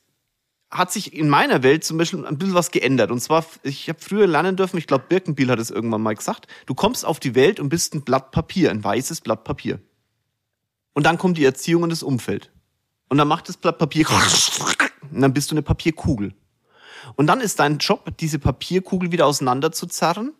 hat 0.75 0.93
sich 0.93 1.15
in 1.15 1.29
meiner 1.29 1.63
Welt 1.63 1.85
zum 1.85 1.99
Beispiel 1.99 2.27
ein 2.27 2.37
bisschen 2.37 2.55
was 2.55 2.73
geändert. 2.73 3.13
Und 3.13 3.21
zwar, 3.21 3.47
ich 3.63 3.89
habe 3.89 4.01
früher 4.01 4.27
lernen 4.27 4.57
dürfen, 4.57 4.77
ich 4.77 4.89
glaube, 4.89 5.05
Birkenbiel 5.09 5.49
hat 5.49 5.61
es 5.61 5.71
irgendwann 5.71 6.03
mal 6.03 6.17
gesagt, 6.17 6.49
du 6.67 6.75
kommst 6.75 7.07
auf 7.07 7.21
die 7.21 7.37
Welt 7.37 7.61
und 7.61 7.69
bist 7.69 7.95
ein 7.95 8.03
Blatt 8.03 8.33
Papier, 8.33 8.71
ein 8.71 8.83
weißes 8.83 9.21
Blatt 9.21 9.45
Papier. 9.45 9.79
Und 10.93 11.07
dann 11.07 11.17
kommt 11.17 11.39
die 11.39 11.45
Erziehung 11.45 11.85
und 11.85 11.91
das 11.91 12.03
Umfeld. 12.03 12.51
Und 13.09 13.19
dann 13.19 13.29
macht 13.29 13.49
das 13.49 13.57
Blatt 13.57 13.79
Papier 13.79 14.07
und 15.13 15.21
dann 15.21 15.33
bist 15.33 15.53
du 15.53 15.55
eine 15.55 15.63
Papierkugel. 15.63 16.35
Und 17.15 17.29
dann 17.29 17.41
ist 17.41 17.61
dein 17.61 17.79
Job, 17.79 18.11
diese 18.19 18.41
Papierkugel 18.41 19.13
wieder 19.13 19.27
auseinanderzuzerren 19.27 20.33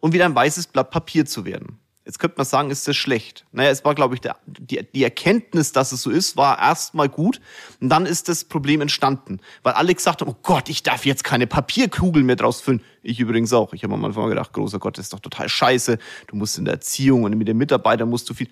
und 0.00 0.12
wieder 0.12 0.24
ein 0.24 0.34
weißes 0.34 0.66
Blatt 0.68 0.90
Papier 0.90 1.24
zu 1.24 1.44
werden. 1.44 1.78
Jetzt 2.04 2.18
könnte 2.18 2.36
man 2.36 2.46
sagen, 2.46 2.70
ist 2.70 2.88
das 2.88 2.96
schlecht. 2.96 3.44
Naja, 3.52 3.70
es 3.70 3.84
war, 3.84 3.94
glaube 3.94 4.14
ich, 4.14 4.20
der, 4.20 4.36
die, 4.46 4.84
die 4.92 5.04
Erkenntnis, 5.04 5.70
dass 5.70 5.92
es 5.92 6.02
so 6.02 6.10
ist, 6.10 6.36
war 6.36 6.58
erstmal 6.58 7.08
gut. 7.08 7.40
Und 7.80 7.90
dann 7.90 8.06
ist 8.06 8.28
das 8.28 8.44
Problem 8.44 8.80
entstanden. 8.80 9.38
Weil 9.62 9.74
alle 9.74 9.94
gesagt 9.94 10.20
haben, 10.20 10.30
oh 10.30 10.36
Gott, 10.42 10.68
ich 10.68 10.82
darf 10.82 11.06
jetzt 11.06 11.22
keine 11.22 11.46
Papierkugel 11.46 12.24
mehr 12.24 12.34
draus 12.34 12.60
füllen. 12.60 12.82
Ich 13.02 13.20
übrigens 13.20 13.52
auch. 13.52 13.72
Ich 13.72 13.84
habe 13.84 13.94
am 13.94 14.04
Anfang 14.04 14.28
gedacht, 14.28 14.52
großer 14.52 14.80
Gott, 14.80 14.98
das 14.98 15.06
ist 15.06 15.12
doch 15.12 15.20
total 15.20 15.48
scheiße. 15.48 15.98
Du 16.26 16.36
musst 16.36 16.58
in 16.58 16.64
der 16.64 16.74
Erziehung 16.74 17.22
und 17.22 17.36
mit 17.38 17.46
den 17.46 17.56
Mitarbeitern 17.56 18.08
musst 18.08 18.28
du 18.28 18.34
viel. 18.34 18.48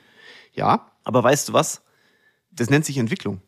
Ja, 0.52 0.92
aber 1.02 1.24
weißt 1.24 1.48
du 1.48 1.52
was? 1.52 1.82
Das 2.52 2.70
nennt 2.70 2.84
sich 2.84 2.98
Entwicklung. 2.98 3.40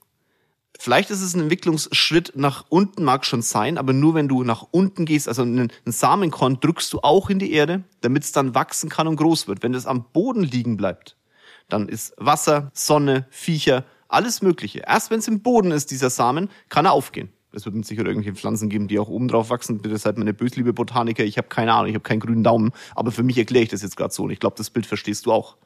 Vielleicht 0.79 1.11
ist 1.11 1.23
es 1.23 1.35
ein 1.35 1.43
Entwicklungsschritt 1.43 2.33
nach 2.35 2.65
unten, 2.69 3.05
mag 3.05 3.25
schon 3.25 3.43
sein, 3.43 3.79
aber 3.79 3.93
nur 3.93 4.15
wenn 4.15 4.29
du 4.29 4.43
nach 4.43 4.67
unten 4.71 5.05
gehst, 5.05 5.29
also 5.29 5.43
einen, 5.43 5.71
Samenkorn 5.85 6.59
drückst 6.61 6.93
du 6.93 7.01
auch 7.01 7.31
in 7.31 7.39
die 7.39 7.53
Erde, 7.53 7.85
damit 8.01 8.25
es 8.25 8.33
dann 8.33 8.55
wachsen 8.55 8.89
kann 8.89 9.07
und 9.07 9.17
groß 9.17 9.47
wird. 9.47 9.63
Wenn 9.63 9.75
es 9.75 9.87
am 9.87 10.05
Boden 10.13 10.43
liegen 10.43 10.77
bleibt, 10.77 11.17
dann 11.69 11.89
ist 11.89 12.15
Wasser, 12.17 12.71
Sonne, 12.75 13.27
Viecher, 13.31 13.85
alles 14.09 14.43
Mögliche. 14.43 14.81
Erst 14.87 15.11
wenn 15.11 15.21
es 15.21 15.29
im 15.29 15.41
Boden 15.41 15.71
ist, 15.71 15.91
dieser 15.91 16.11
Samen, 16.11 16.51
kann 16.69 16.87
er 16.87 16.93
aufgehen. 16.93 17.31
Es 17.53 17.65
wird 17.67 17.75
mit 17.75 17.87
sicher 17.87 18.05
irgendwelche 18.05 18.35
Pflanzen 18.35 18.69
geben, 18.69 18.89
die 18.89 18.99
auch 18.99 19.09
oben 19.09 19.29
drauf 19.29 19.51
wachsen. 19.51 19.79
Bitte 19.79 19.99
seid 19.99 20.17
meine 20.17 20.33
bösliebe 20.33 20.73
Botaniker. 20.73 21.23
Ich 21.23 21.37
habe 21.37 21.49
keine 21.49 21.73
Ahnung, 21.75 21.89
ich 21.89 21.95
habe 21.95 22.03
keinen 22.03 22.21
grünen 22.21 22.43
Daumen. 22.43 22.73
Aber 22.95 23.13
für 23.13 23.23
mich 23.23 23.37
erkläre 23.37 23.65
ich 23.65 23.69
das 23.69 23.83
jetzt 23.83 23.97
gerade 23.97 24.13
so. 24.13 24.25
Und 24.25 24.31
ich 24.31 24.41
glaube, 24.41 24.57
das 24.57 24.71
Bild 24.71 24.87
verstehst 24.87 25.27
du 25.27 25.33
auch. 25.33 25.57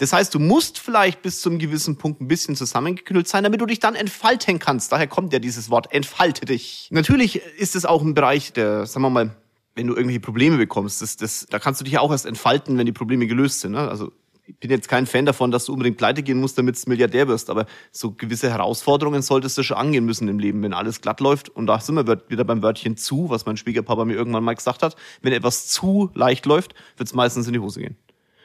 Das 0.00 0.14
heißt, 0.14 0.34
du 0.34 0.38
musst 0.38 0.78
vielleicht 0.78 1.20
bis 1.20 1.42
zu 1.42 1.50
einem 1.50 1.58
gewissen 1.58 1.96
Punkt 1.96 2.22
ein 2.22 2.26
bisschen 2.26 2.56
zusammengeknüllt 2.56 3.28
sein, 3.28 3.44
damit 3.44 3.60
du 3.60 3.66
dich 3.66 3.80
dann 3.80 3.94
entfalten 3.94 4.58
kannst. 4.58 4.90
Daher 4.92 5.06
kommt 5.06 5.34
ja 5.34 5.38
dieses 5.38 5.68
Wort, 5.68 5.92
entfalte 5.92 6.46
dich. 6.46 6.88
Natürlich 6.90 7.42
ist 7.58 7.76
es 7.76 7.84
auch 7.84 8.00
ein 8.00 8.14
Bereich, 8.14 8.54
der, 8.54 8.86
sagen 8.86 9.02
wir 9.04 9.10
mal, 9.10 9.36
wenn 9.74 9.86
du 9.86 9.92
irgendwelche 9.92 10.20
Probleme 10.20 10.56
bekommst, 10.56 11.02
das, 11.02 11.18
das, 11.18 11.46
da 11.50 11.58
kannst 11.58 11.82
du 11.82 11.84
dich 11.84 11.92
ja 11.94 12.00
auch 12.00 12.10
erst 12.10 12.24
entfalten, 12.24 12.78
wenn 12.78 12.86
die 12.86 12.92
Probleme 12.92 13.26
gelöst 13.26 13.60
sind. 13.60 13.72
Ne? 13.72 13.88
Also 13.88 14.10
ich 14.46 14.56
bin 14.56 14.70
jetzt 14.70 14.88
kein 14.88 15.06
Fan 15.06 15.26
davon, 15.26 15.50
dass 15.50 15.66
du 15.66 15.74
unbedingt 15.74 15.98
pleite 15.98 16.22
gehen 16.22 16.40
musst, 16.40 16.56
damit 16.56 16.82
du 16.82 16.88
Milliardär 16.88 17.28
wirst, 17.28 17.50
aber 17.50 17.66
so 17.92 18.12
gewisse 18.12 18.48
Herausforderungen 18.48 19.20
solltest 19.20 19.58
du 19.58 19.62
schon 19.62 19.76
angehen 19.76 20.06
müssen 20.06 20.28
im 20.28 20.38
Leben, 20.38 20.62
wenn 20.62 20.72
alles 20.72 21.02
glatt 21.02 21.20
läuft. 21.20 21.50
Und 21.50 21.66
da 21.66 21.78
sind 21.78 21.94
wir 21.94 22.22
wieder 22.28 22.44
beim 22.44 22.62
Wörtchen 22.62 22.96
zu, 22.96 23.28
was 23.28 23.44
mein 23.44 23.58
Schwiegerpapa 23.58 24.06
mir 24.06 24.14
irgendwann 24.14 24.44
mal 24.44 24.54
gesagt 24.54 24.82
hat. 24.82 24.96
Wenn 25.20 25.34
etwas 25.34 25.66
zu 25.66 26.10
leicht 26.14 26.46
läuft, 26.46 26.74
wird 26.96 27.06
es 27.06 27.14
meistens 27.14 27.46
in 27.46 27.52
die 27.52 27.60
Hose 27.60 27.80
gehen. 27.80 27.96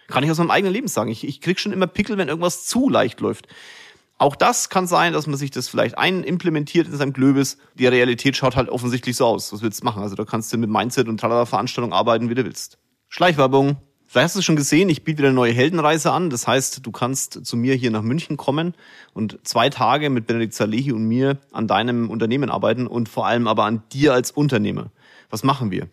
Kann 0.08 0.24
ich 0.24 0.32
aus 0.32 0.38
meinem 0.38 0.52
eigenen 0.52 0.74
Leben 0.74 0.88
sagen. 0.88 1.10
Ich, 1.10 1.28
ich 1.28 1.42
krieg 1.42 1.60
schon 1.60 1.72
immer 1.72 1.88
Pickel, 1.88 2.18
wenn 2.18 2.28
irgendwas 2.28 2.66
zu 2.66 2.90
leicht 2.90 3.20
läuft. 3.22 3.48
Auch 4.18 4.36
das 4.36 4.70
kann 4.70 4.88
sein, 4.88 5.12
dass 5.12 5.28
man 5.28 5.36
sich 5.36 5.52
das 5.52 5.68
vielleicht 5.68 5.98
einimplementiert 5.98 6.88
in 6.88 6.96
seinem 6.96 7.12
Glöbis. 7.12 7.58
Die 7.74 7.88
Realität 7.88 8.38
schaut 8.38 8.56
halt 8.56 8.70
offensichtlich 8.70 9.18
so 9.18 9.26
aus. 9.26 9.52
Was 9.52 9.62
willst 9.62 9.82
du 9.82 9.86
machen? 9.86 10.02
Also 10.02 10.16
da 10.16 10.24
kannst 10.24 10.54
du 10.54 10.58
mit 10.58 10.70
Mindset 10.70 11.10
und 11.10 11.20
tralala 11.20 11.46
Veranstaltung 11.46 11.92
arbeiten, 11.92 12.30
wie 12.30 12.36
du 12.36 12.46
willst. 12.46 12.78
Schleichwerbung. 13.10 13.78
Vielleicht 14.08 14.26
hast 14.26 14.36
du 14.36 14.40
es 14.40 14.46
schon 14.46 14.56
gesehen, 14.56 14.88
ich 14.88 15.04
biete 15.04 15.18
wieder 15.18 15.30
eine 15.30 15.36
neue 15.36 15.52
Heldenreise 15.52 16.12
an. 16.12 16.30
Das 16.30 16.48
heißt, 16.48 16.86
du 16.86 16.92
kannst 16.92 17.46
zu 17.46 17.58
mir 17.58 17.76
hier 17.76 17.92
nach 17.92 18.04
München 18.04 18.38
kommen 18.38 18.74
und 19.14 19.40
zwei 19.44 19.70
Tage 19.70 20.10
mit 20.10 20.28
Benedikt 20.28 20.54
Salehi 20.54 20.94
und 20.94 21.06
mir 21.06 21.38
an 21.52 21.68
deinem 21.68 22.10
Unternehmen 22.10 22.50
arbeiten 22.50 22.88
und 22.88 23.10
vor 23.10 23.26
allem 23.26 23.48
aber 23.48 23.66
an 23.66 23.84
dir 23.92 24.14
als 24.14 24.32
Unternehmer. 24.32 24.92
Was 25.30 25.44
machen 25.44 25.72
wir? 25.72 25.90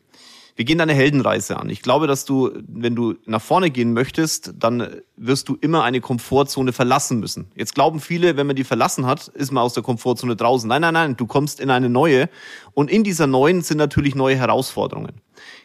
Wir 0.54 0.64
gehen 0.64 0.78
deine 0.78 0.92
Heldenreise 0.92 1.58
an. 1.58 1.70
Ich 1.70 1.82
glaube, 1.82 2.06
dass 2.06 2.24
du, 2.24 2.50
wenn 2.68 2.94
du 2.94 3.14
nach 3.24 3.40
vorne 3.40 3.70
gehen 3.70 3.92
möchtest, 3.94 4.52
dann 4.58 5.00
wirst 5.16 5.48
du 5.48 5.56
immer 5.60 5.82
eine 5.82 6.00
Komfortzone 6.00 6.72
verlassen 6.72 7.20
müssen. 7.20 7.50
Jetzt 7.54 7.74
glauben 7.74 8.00
viele, 8.00 8.36
wenn 8.36 8.46
man 8.46 8.56
die 8.56 8.64
verlassen 8.64 9.06
hat, 9.06 9.28
ist 9.28 9.50
man 9.50 9.62
aus 9.62 9.72
der 9.74 9.82
Komfortzone 9.82 10.36
draußen. 10.36 10.68
Nein, 10.68 10.82
nein, 10.82 10.94
nein, 10.94 11.16
du 11.16 11.26
kommst 11.26 11.58
in 11.58 11.70
eine 11.70 11.88
neue 11.88 12.28
und 12.74 12.90
in 12.90 13.02
dieser 13.02 13.26
neuen 13.26 13.62
sind 13.62 13.78
natürlich 13.78 14.14
neue 14.14 14.36
Herausforderungen. 14.36 15.20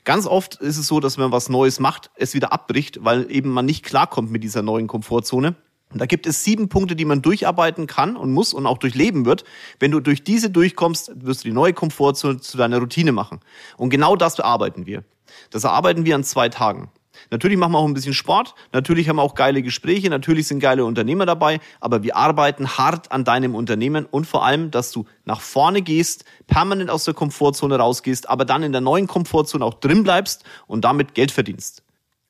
Ganz 0.05 0.25
oft 0.25 0.55
ist 0.55 0.77
es 0.77 0.87
so, 0.87 0.99
dass 0.99 1.17
wenn 1.17 1.25
man 1.25 1.31
was 1.33 1.49
Neues 1.49 1.79
macht, 1.79 2.09
es 2.15 2.33
wieder 2.33 2.53
abbricht, 2.53 3.03
weil 3.03 3.29
eben 3.29 3.49
man 3.49 3.65
nicht 3.65 3.83
klarkommt 3.83 4.31
mit 4.31 4.43
dieser 4.43 4.61
neuen 4.61 4.87
Komfortzone. 4.87 5.55
Und 5.91 6.01
da 6.01 6.05
gibt 6.05 6.27
es 6.27 6.43
sieben 6.43 6.67
Punkte, 6.67 6.95
die 6.95 7.05
man 7.05 7.21
durcharbeiten 7.21 7.87
kann 7.87 8.17
und 8.17 8.33
muss 8.33 8.53
und 8.53 8.65
auch 8.65 8.77
durchleben 8.77 9.25
wird. 9.25 9.45
Wenn 9.79 9.91
du 9.91 9.99
durch 9.99 10.23
diese 10.23 10.49
durchkommst, 10.49 11.11
wirst 11.15 11.43
du 11.43 11.49
die 11.49 11.53
neue 11.53 11.73
Komfortzone 11.73 12.39
zu 12.39 12.57
deiner 12.57 12.79
Routine 12.79 13.13
machen. 13.13 13.39
Und 13.77 13.89
genau 13.89 14.15
das 14.15 14.35
bearbeiten 14.35 14.85
wir. 14.85 15.03
Das 15.49 15.63
erarbeiten 15.63 16.05
wir 16.05 16.15
an 16.15 16.23
zwei 16.23 16.49
Tagen. 16.49 16.89
Natürlich 17.31 17.57
machen 17.57 17.71
wir 17.71 17.79
auch 17.79 17.87
ein 17.87 17.93
bisschen 17.93 18.13
Sport, 18.13 18.53
natürlich 18.73 19.09
haben 19.09 19.15
wir 19.15 19.23
auch 19.23 19.33
geile 19.33 19.63
Gespräche, 19.63 20.09
natürlich 20.09 20.47
sind 20.47 20.59
geile 20.59 20.85
Unternehmer 20.85 21.25
dabei, 21.25 21.59
aber 21.79 22.03
wir 22.03 22.15
arbeiten 22.15 22.77
hart 22.77 23.11
an 23.11 23.23
deinem 23.23 23.55
Unternehmen 23.55 24.05
und 24.05 24.25
vor 24.25 24.45
allem, 24.45 24.71
dass 24.71 24.91
du 24.91 25.05
nach 25.25 25.41
vorne 25.41 25.81
gehst, 25.81 26.25
permanent 26.45 26.89
aus 26.89 27.05
der 27.05 27.15
Komfortzone 27.15 27.77
rausgehst, 27.77 28.29
aber 28.29 28.45
dann 28.45 28.63
in 28.63 28.71
der 28.71 28.81
neuen 28.81 29.07
Komfortzone 29.07 29.65
auch 29.65 29.75
drin 29.75 30.03
bleibst 30.03 30.43
und 30.67 30.85
damit 30.85 31.15
Geld 31.15 31.31
verdienst. 31.31 31.83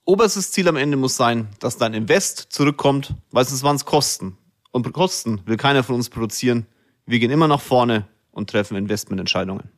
Oberstes 0.07 0.51
Ziel 0.51 0.69
am 0.69 0.77
Ende 0.77 0.95
muss 0.95 1.17
sein, 1.17 1.49
dass 1.59 1.75
dein 1.75 1.93
Invest 1.93 2.47
zurückkommt, 2.47 3.13
weil 3.31 3.43
sonst 3.43 3.63
waren 3.63 3.75
es 3.75 3.83
Kosten. 3.83 4.37
Und 4.71 4.89
Kosten 4.93 5.41
will 5.45 5.57
keiner 5.57 5.83
von 5.83 5.95
uns 5.95 6.09
produzieren. 6.09 6.65
Wir 7.05 7.19
gehen 7.19 7.29
immer 7.29 7.49
nach 7.49 7.59
vorne 7.59 8.07
und 8.31 8.49
treffen 8.49 8.77
Investmententscheidungen. 8.77 9.69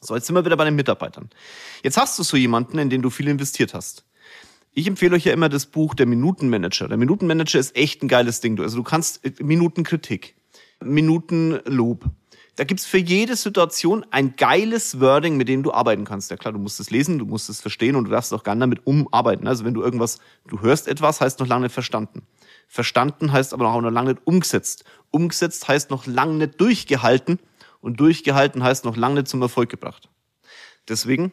So, 0.00 0.14
jetzt 0.14 0.26
sind 0.26 0.34
wir 0.34 0.46
wieder 0.46 0.56
bei 0.56 0.64
den 0.64 0.74
Mitarbeitern. 0.74 1.28
Jetzt 1.82 1.98
hast 1.98 2.18
du 2.18 2.22
so 2.22 2.38
jemanden, 2.38 2.78
in 2.78 2.88
den 2.88 3.02
du 3.02 3.10
viel 3.10 3.28
investiert 3.28 3.74
hast. 3.74 4.06
Ich 4.72 4.86
empfehle 4.86 5.14
euch 5.14 5.26
ja 5.26 5.34
immer 5.34 5.50
das 5.50 5.66
Buch 5.66 5.94
Der 5.94 6.06
Minutenmanager. 6.06 6.88
Der 6.88 6.96
Minutenmanager 6.96 7.58
ist 7.58 7.76
echt 7.76 8.02
ein 8.02 8.08
geiles 8.08 8.40
Ding. 8.40 8.58
Also 8.58 8.78
du 8.78 8.82
kannst 8.84 9.22
äh, 9.22 9.32
Minutenkritik, 9.42 10.34
Minutenlob. 10.82 12.06
Da 12.58 12.64
gibt's 12.64 12.86
für 12.86 12.98
jede 12.98 13.36
Situation 13.36 14.04
ein 14.10 14.34
geiles 14.34 14.98
Wording, 14.98 15.36
mit 15.36 15.48
dem 15.48 15.62
du 15.62 15.72
arbeiten 15.72 16.04
kannst. 16.04 16.28
Ja 16.32 16.36
klar, 16.36 16.52
du 16.52 16.58
musst 16.58 16.80
es 16.80 16.90
lesen, 16.90 17.20
du 17.20 17.24
musst 17.24 17.48
es 17.48 17.60
verstehen 17.60 17.94
und 17.94 18.06
du 18.06 18.10
darfst 18.10 18.34
auch 18.34 18.42
gerne 18.42 18.58
damit 18.58 18.84
umarbeiten. 18.84 19.46
Also 19.46 19.64
wenn 19.64 19.74
du 19.74 19.82
irgendwas, 19.82 20.18
du 20.48 20.60
hörst 20.60 20.88
etwas, 20.88 21.20
heißt 21.20 21.38
noch 21.38 21.46
lange 21.46 21.66
nicht 21.66 21.72
verstanden. 21.72 22.26
Verstanden 22.66 23.30
heißt 23.30 23.54
aber 23.54 23.80
noch 23.80 23.90
lange 23.92 24.14
nicht 24.14 24.26
umgesetzt. 24.26 24.84
Umgesetzt 25.12 25.68
heißt 25.68 25.90
noch 25.90 26.06
lange 26.06 26.34
nicht 26.34 26.60
durchgehalten 26.60 27.38
und 27.80 28.00
durchgehalten 28.00 28.64
heißt 28.64 28.84
noch 28.84 28.96
lange 28.96 29.20
nicht 29.20 29.28
zum 29.28 29.40
Erfolg 29.40 29.68
gebracht. 29.68 30.08
Deswegen, 30.88 31.30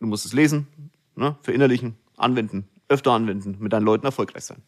du 0.00 0.06
musst 0.06 0.24
es 0.24 0.32
lesen, 0.32 0.68
ne, 1.16 1.36
verinnerlichen, 1.42 1.98
anwenden, 2.16 2.66
öfter 2.88 3.12
anwenden, 3.12 3.58
mit 3.60 3.74
deinen 3.74 3.84
Leuten 3.84 4.06
erfolgreich 4.06 4.44
sein. 4.44 4.62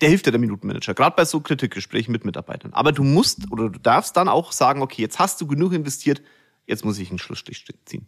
Der 0.00 0.08
hilft 0.08 0.26
dir 0.26 0.30
der 0.30 0.40
Minutenmanager, 0.40 0.94
gerade 0.94 1.16
bei 1.16 1.24
so 1.24 1.40
Kritikgesprächen 1.40 2.12
mit 2.12 2.24
Mitarbeitern. 2.24 2.72
Aber 2.72 2.92
du 2.92 3.02
musst 3.02 3.50
oder 3.50 3.68
du 3.68 3.78
darfst 3.80 4.16
dann 4.16 4.28
auch 4.28 4.52
sagen, 4.52 4.82
okay, 4.82 5.02
jetzt 5.02 5.18
hast 5.18 5.40
du 5.40 5.46
genug 5.46 5.72
investiert, 5.72 6.22
jetzt 6.66 6.84
muss 6.84 6.98
ich 6.98 7.10
einen 7.10 7.18
Schlussstrich 7.18 7.64
ziehen. 7.84 8.06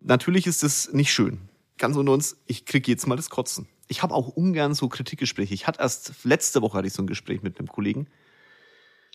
Natürlich 0.00 0.46
ist 0.46 0.64
es 0.64 0.92
nicht 0.92 1.12
schön. 1.12 1.48
Ganz 1.78 1.96
unter 1.96 2.12
uns, 2.12 2.36
ich 2.46 2.66
kriege 2.66 2.90
jetzt 2.90 3.06
mal 3.06 3.16
das 3.16 3.30
Kotzen. 3.30 3.68
Ich 3.88 4.02
habe 4.02 4.14
auch 4.14 4.28
ungern 4.28 4.74
so 4.74 4.88
Kritikgespräche. 4.88 5.54
Ich 5.54 5.66
hatte 5.66 5.80
erst 5.80 6.24
letzte 6.24 6.62
Woche 6.62 6.78
hatte 6.78 6.86
ich 6.86 6.92
so 6.92 7.02
ein 7.02 7.06
Gespräch 7.06 7.42
mit 7.42 7.58
einem 7.58 7.68
Kollegen. 7.68 8.06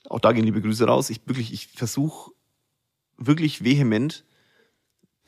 Auch 0.07 0.19
da 0.19 0.31
gehen 0.31 0.45
liebe 0.45 0.61
Grüße 0.61 0.85
raus. 0.85 1.09
Ich 1.09 1.21
wirklich, 1.25 1.53
ich 1.53 1.67
versuche 1.67 2.31
wirklich 3.17 3.63
vehement 3.63 4.23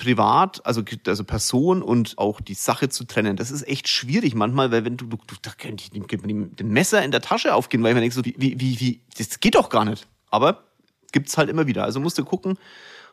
privat, 0.02 0.66
also, 0.66 0.82
also 1.06 1.24
Person 1.24 1.84
und 1.84 2.18
auch 2.18 2.42
die 2.42 2.56
Sache 2.56 2.90
zu 2.90 3.04
trennen. 3.04 3.36
Das 3.36 3.52
ist 3.52 3.68
echt 3.68 3.88
schwierig 3.88 4.34
manchmal, 4.34 4.72
weil 4.72 4.84
wenn 4.84 4.98
du, 4.98 5.06
du, 5.06 5.18
du 5.18 5.36
da 5.44 5.52
könnte 5.52 5.84
ich 5.84 5.92
dem, 5.92 6.56
dem 6.56 6.70
Messer 6.70 7.06
in 7.06 7.12
der 7.12 7.22
Tasche 7.22 7.54
aufgehen, 7.54 7.84
weil 7.84 7.92
ich 7.92 7.96
mir 7.96 8.02
denke 8.02 8.16
so, 8.16 8.26
wie, 8.26 8.36
wie, 8.60 8.80
wie, 8.80 9.02
das 9.16 9.40
geht 9.40 9.54
doch 9.54 9.70
gar 9.70 9.86
nicht. 9.86 10.08
Aber 10.32 10.64
gibt's 11.12 11.38
halt 11.38 11.50
immer 11.50 11.68
wieder. 11.68 11.84
Also 11.84 12.00
musst 12.00 12.18
du 12.18 12.26
gucken, 12.26 12.58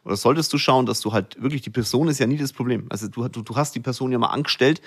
oder 0.03 0.17
solltest 0.17 0.51
du 0.55 0.57
schauen, 0.57 0.87
dass 0.87 1.01
du 1.01 1.13
halt 1.13 1.43
wirklich, 1.43 1.61
die 1.61 1.69
Person 1.69 2.09
ist 2.09 2.21
ja 2.21 2.27
nie 2.27 2.39
das 2.39 2.55
Problem. 2.55 2.87
Also 2.89 3.07
du, 3.09 3.29
du, 3.29 3.43
du 3.43 3.55
hast 3.55 3.75
die 3.75 3.81
Person 3.81 4.11
ja 4.11 4.17
mal 4.17 4.29
angestellt, 4.29 4.81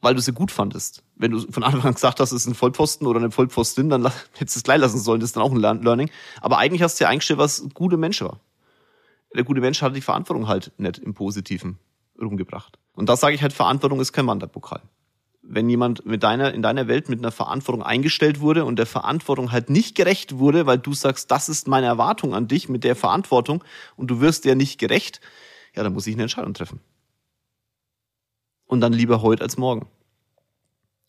weil 0.00 0.16
du 0.16 0.20
sie 0.20 0.32
gut 0.32 0.50
fandest. 0.50 1.04
Wenn 1.14 1.30
du 1.30 1.40
von 1.52 1.62
Anfang 1.62 1.82
an 1.82 1.94
gesagt 1.94 2.18
hast, 2.18 2.32
es 2.32 2.42
ist 2.42 2.48
ein 2.48 2.56
Vollpfosten 2.56 3.06
oder 3.06 3.20
eine 3.20 3.30
Vollpfostin, 3.30 3.88
dann 3.88 4.02
hättest 4.32 4.56
du 4.56 4.58
es 4.58 4.64
gleich 4.64 4.80
lassen 4.80 4.98
sollen, 4.98 5.20
das 5.20 5.28
ist 5.28 5.36
dann 5.36 5.44
auch 5.44 5.52
ein 5.52 5.60
Learning. 5.60 6.10
Aber 6.40 6.58
eigentlich 6.58 6.82
hast 6.82 6.98
du 6.98 7.04
ja 7.04 7.10
eingestellt, 7.10 7.38
was 7.38 7.68
gute 7.72 7.98
Mensch 7.98 8.20
war 8.20 8.40
der 9.34 9.44
gute 9.44 9.60
Mensch 9.60 9.82
hat 9.82 9.96
die 9.96 10.00
Verantwortung 10.00 10.48
halt 10.48 10.72
nicht 10.78 10.98
im 10.98 11.14
Positiven 11.14 11.78
rumgebracht. 12.20 12.78
Und 12.92 13.08
da 13.08 13.16
sage 13.16 13.34
ich 13.34 13.42
halt, 13.42 13.52
Verantwortung 13.52 14.00
ist 14.00 14.12
kein 14.12 14.26
Wanderpokal. 14.26 14.82
Wenn 15.42 15.68
jemand 15.68 16.06
mit 16.06 16.22
deiner, 16.22 16.54
in 16.54 16.62
deiner 16.62 16.88
Welt 16.88 17.08
mit 17.08 17.18
einer 17.18 17.32
Verantwortung 17.32 17.82
eingestellt 17.82 18.40
wurde 18.40 18.64
und 18.64 18.78
der 18.78 18.86
Verantwortung 18.86 19.52
halt 19.52 19.68
nicht 19.68 19.94
gerecht 19.94 20.38
wurde, 20.38 20.66
weil 20.66 20.78
du 20.78 20.94
sagst, 20.94 21.30
das 21.30 21.48
ist 21.48 21.68
meine 21.68 21.86
Erwartung 21.86 22.34
an 22.34 22.48
dich 22.48 22.68
mit 22.68 22.84
der 22.84 22.96
Verantwortung 22.96 23.62
und 23.96 24.10
du 24.10 24.20
wirst 24.20 24.44
der 24.44 24.54
nicht 24.54 24.78
gerecht, 24.78 25.20
ja, 25.74 25.82
dann 25.82 25.92
muss 25.92 26.06
ich 26.06 26.14
eine 26.14 26.22
Entscheidung 26.22 26.54
treffen. 26.54 26.80
Und 28.66 28.80
dann 28.80 28.92
lieber 28.92 29.20
heute 29.20 29.42
als 29.42 29.58
morgen. 29.58 29.86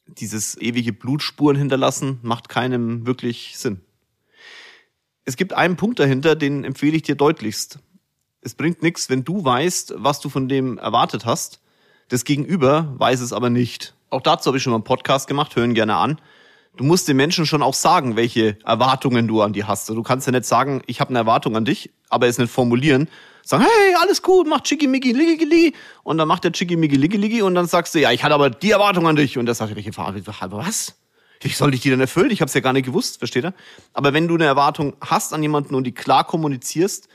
Dieses 0.08 0.60
ewige 0.60 0.92
Blutspuren 0.92 1.56
hinterlassen 1.56 2.20
macht 2.22 2.50
keinem 2.50 3.06
wirklich 3.06 3.58
Sinn. 3.58 3.82
Es 5.24 5.38
gibt 5.38 5.54
einen 5.54 5.78
Punkt 5.78 6.00
dahinter, 6.00 6.36
den 6.36 6.64
empfehle 6.64 6.98
ich 6.98 7.04
dir 7.04 7.16
deutlichst 7.16 7.80
es 8.46 8.54
bringt 8.54 8.84
nichts, 8.84 9.10
wenn 9.10 9.24
du 9.24 9.44
weißt, 9.44 9.96
was 9.98 10.20
du 10.20 10.30
von 10.30 10.48
dem 10.48 10.78
erwartet 10.78 11.26
hast. 11.26 11.60
Das 12.10 12.24
Gegenüber 12.26 12.94
weiß 13.00 13.22
es 13.22 13.34
aber 13.34 13.50
nicht. 13.50 13.96
Auch 14.12 14.22
dazu 14.22 14.48
habe 14.48 14.58
ich 14.58 14.64
schon 14.64 14.70
mal 14.70 14.78
einen 14.78 14.84
Podcast 14.84 15.28
gemacht, 15.28 15.56
hören 15.56 15.74
gerne 15.74 15.96
an. 15.96 16.22
Du 16.78 16.84
musst 16.84 17.08
den 17.08 17.18
Menschen 17.18 17.48
schon 17.48 17.64
auch 17.64 17.74
sagen, 17.74 18.16
welche 18.16 18.60
Erwartungen 18.64 19.28
du 19.28 19.42
an 19.42 19.52
die 19.52 19.64
hast. 19.64 19.90
Du 19.90 20.04
kannst 20.04 20.28
ja 20.28 20.32
nicht 20.32 20.46
sagen, 20.46 20.84
ich 20.86 21.00
habe 21.00 21.10
eine 21.10 21.18
Erwartung 21.18 21.58
an 21.58 21.66
dich, 21.66 21.90
aber 22.10 22.28
es 22.28 22.38
nicht 22.38 22.52
formulieren. 22.52 23.10
Sagen, 23.42 23.64
hey, 23.64 23.96
alles 24.00 24.22
gut, 24.22 24.46
mach 24.48 24.62
Chicky-Miggy, 24.62 25.14
Liggi-Liggi. 25.14 25.74
Und 26.04 26.20
dann 26.20 26.28
macht 26.28 26.44
der 26.44 26.52
Chicky-Miggy, 26.52 26.98
Liggi-Liggi 26.98 27.42
und 27.42 27.56
dann 27.56 27.66
sagst 27.66 27.96
du, 27.96 28.00
ja, 28.00 28.12
ich 28.12 28.24
hatte 28.24 28.36
aber 28.36 28.52
die 28.52 28.70
Erwartung 28.70 29.08
an 29.08 29.16
dich. 29.16 29.40
Und 29.40 29.48
der 29.48 29.56
sagt, 29.56 29.76
welche 29.76 29.98
was? 29.98 30.96
Ich 31.42 31.58
soll 31.58 31.72
dich 31.72 31.82
die 31.82 31.90
dann 31.90 32.00
erfüllen? 32.00 32.30
Ich 32.30 32.42
habe 32.42 32.50
es 32.50 32.54
ja 32.54 32.62
gar 32.62 32.74
nicht 32.74 32.86
gewusst, 32.86 33.18
versteht 33.18 33.44
er? 33.44 33.54
Aber 33.94 34.14
wenn 34.14 34.28
du 34.28 34.36
eine 34.36 34.46
Erwartung 34.46 34.96
hast 35.02 35.34
an 35.34 35.42
jemanden 35.42 35.74
und 35.74 35.86
die 35.86 35.94
klar 35.94 36.26
kommunizierst, 36.26 37.08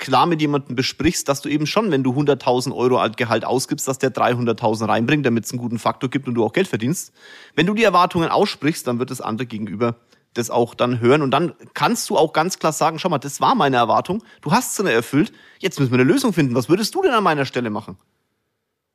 klar 0.00 0.26
mit 0.26 0.40
jemandem 0.40 0.74
besprichst, 0.74 1.28
dass 1.28 1.40
du 1.40 1.48
eben 1.48 1.66
schon, 1.66 1.90
wenn 1.90 2.02
du 2.02 2.12
100.000 2.12 2.74
Euro 2.74 2.98
alt 2.98 3.16
Gehalt 3.16 3.44
ausgibst, 3.44 3.86
dass 3.86 3.98
der 3.98 4.12
300.000 4.12 4.88
reinbringt, 4.88 5.24
damit 5.24 5.44
es 5.44 5.52
einen 5.52 5.60
guten 5.60 5.78
Faktor 5.78 6.10
gibt 6.10 6.26
und 6.26 6.34
du 6.34 6.44
auch 6.44 6.52
Geld 6.52 6.66
verdienst. 6.66 7.12
Wenn 7.54 7.66
du 7.66 7.74
die 7.74 7.84
Erwartungen 7.84 8.28
aussprichst, 8.28 8.86
dann 8.86 8.98
wird 8.98 9.10
das 9.10 9.20
andere 9.20 9.46
gegenüber 9.46 9.96
das 10.34 10.50
auch 10.50 10.74
dann 10.74 11.00
hören 11.00 11.22
und 11.22 11.32
dann 11.32 11.54
kannst 11.74 12.08
du 12.08 12.16
auch 12.16 12.32
ganz 12.32 12.58
klar 12.58 12.72
sagen, 12.72 12.98
schau 12.98 13.08
mal, 13.08 13.18
das 13.18 13.40
war 13.40 13.54
meine 13.54 13.76
Erwartung, 13.76 14.22
du 14.42 14.52
hast 14.52 14.76
sie 14.76 14.88
erfüllt, 14.88 15.32
jetzt 15.58 15.80
müssen 15.80 15.90
wir 15.90 15.98
eine 15.98 16.10
Lösung 16.10 16.32
finden. 16.32 16.54
Was 16.54 16.68
würdest 16.68 16.94
du 16.94 17.02
denn 17.02 17.12
an 17.12 17.24
meiner 17.24 17.44
Stelle 17.44 17.68
machen? 17.68 17.96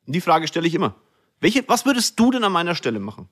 Und 0.06 0.14
die 0.14 0.20
Frage 0.20 0.48
stelle 0.48 0.66
ich 0.66 0.74
immer. 0.74 0.94
Welche, 1.40 1.62
was 1.68 1.84
würdest 1.84 2.18
du 2.18 2.30
denn 2.30 2.44
an 2.44 2.52
meiner 2.52 2.74
Stelle 2.74 3.00
machen? 3.00 3.28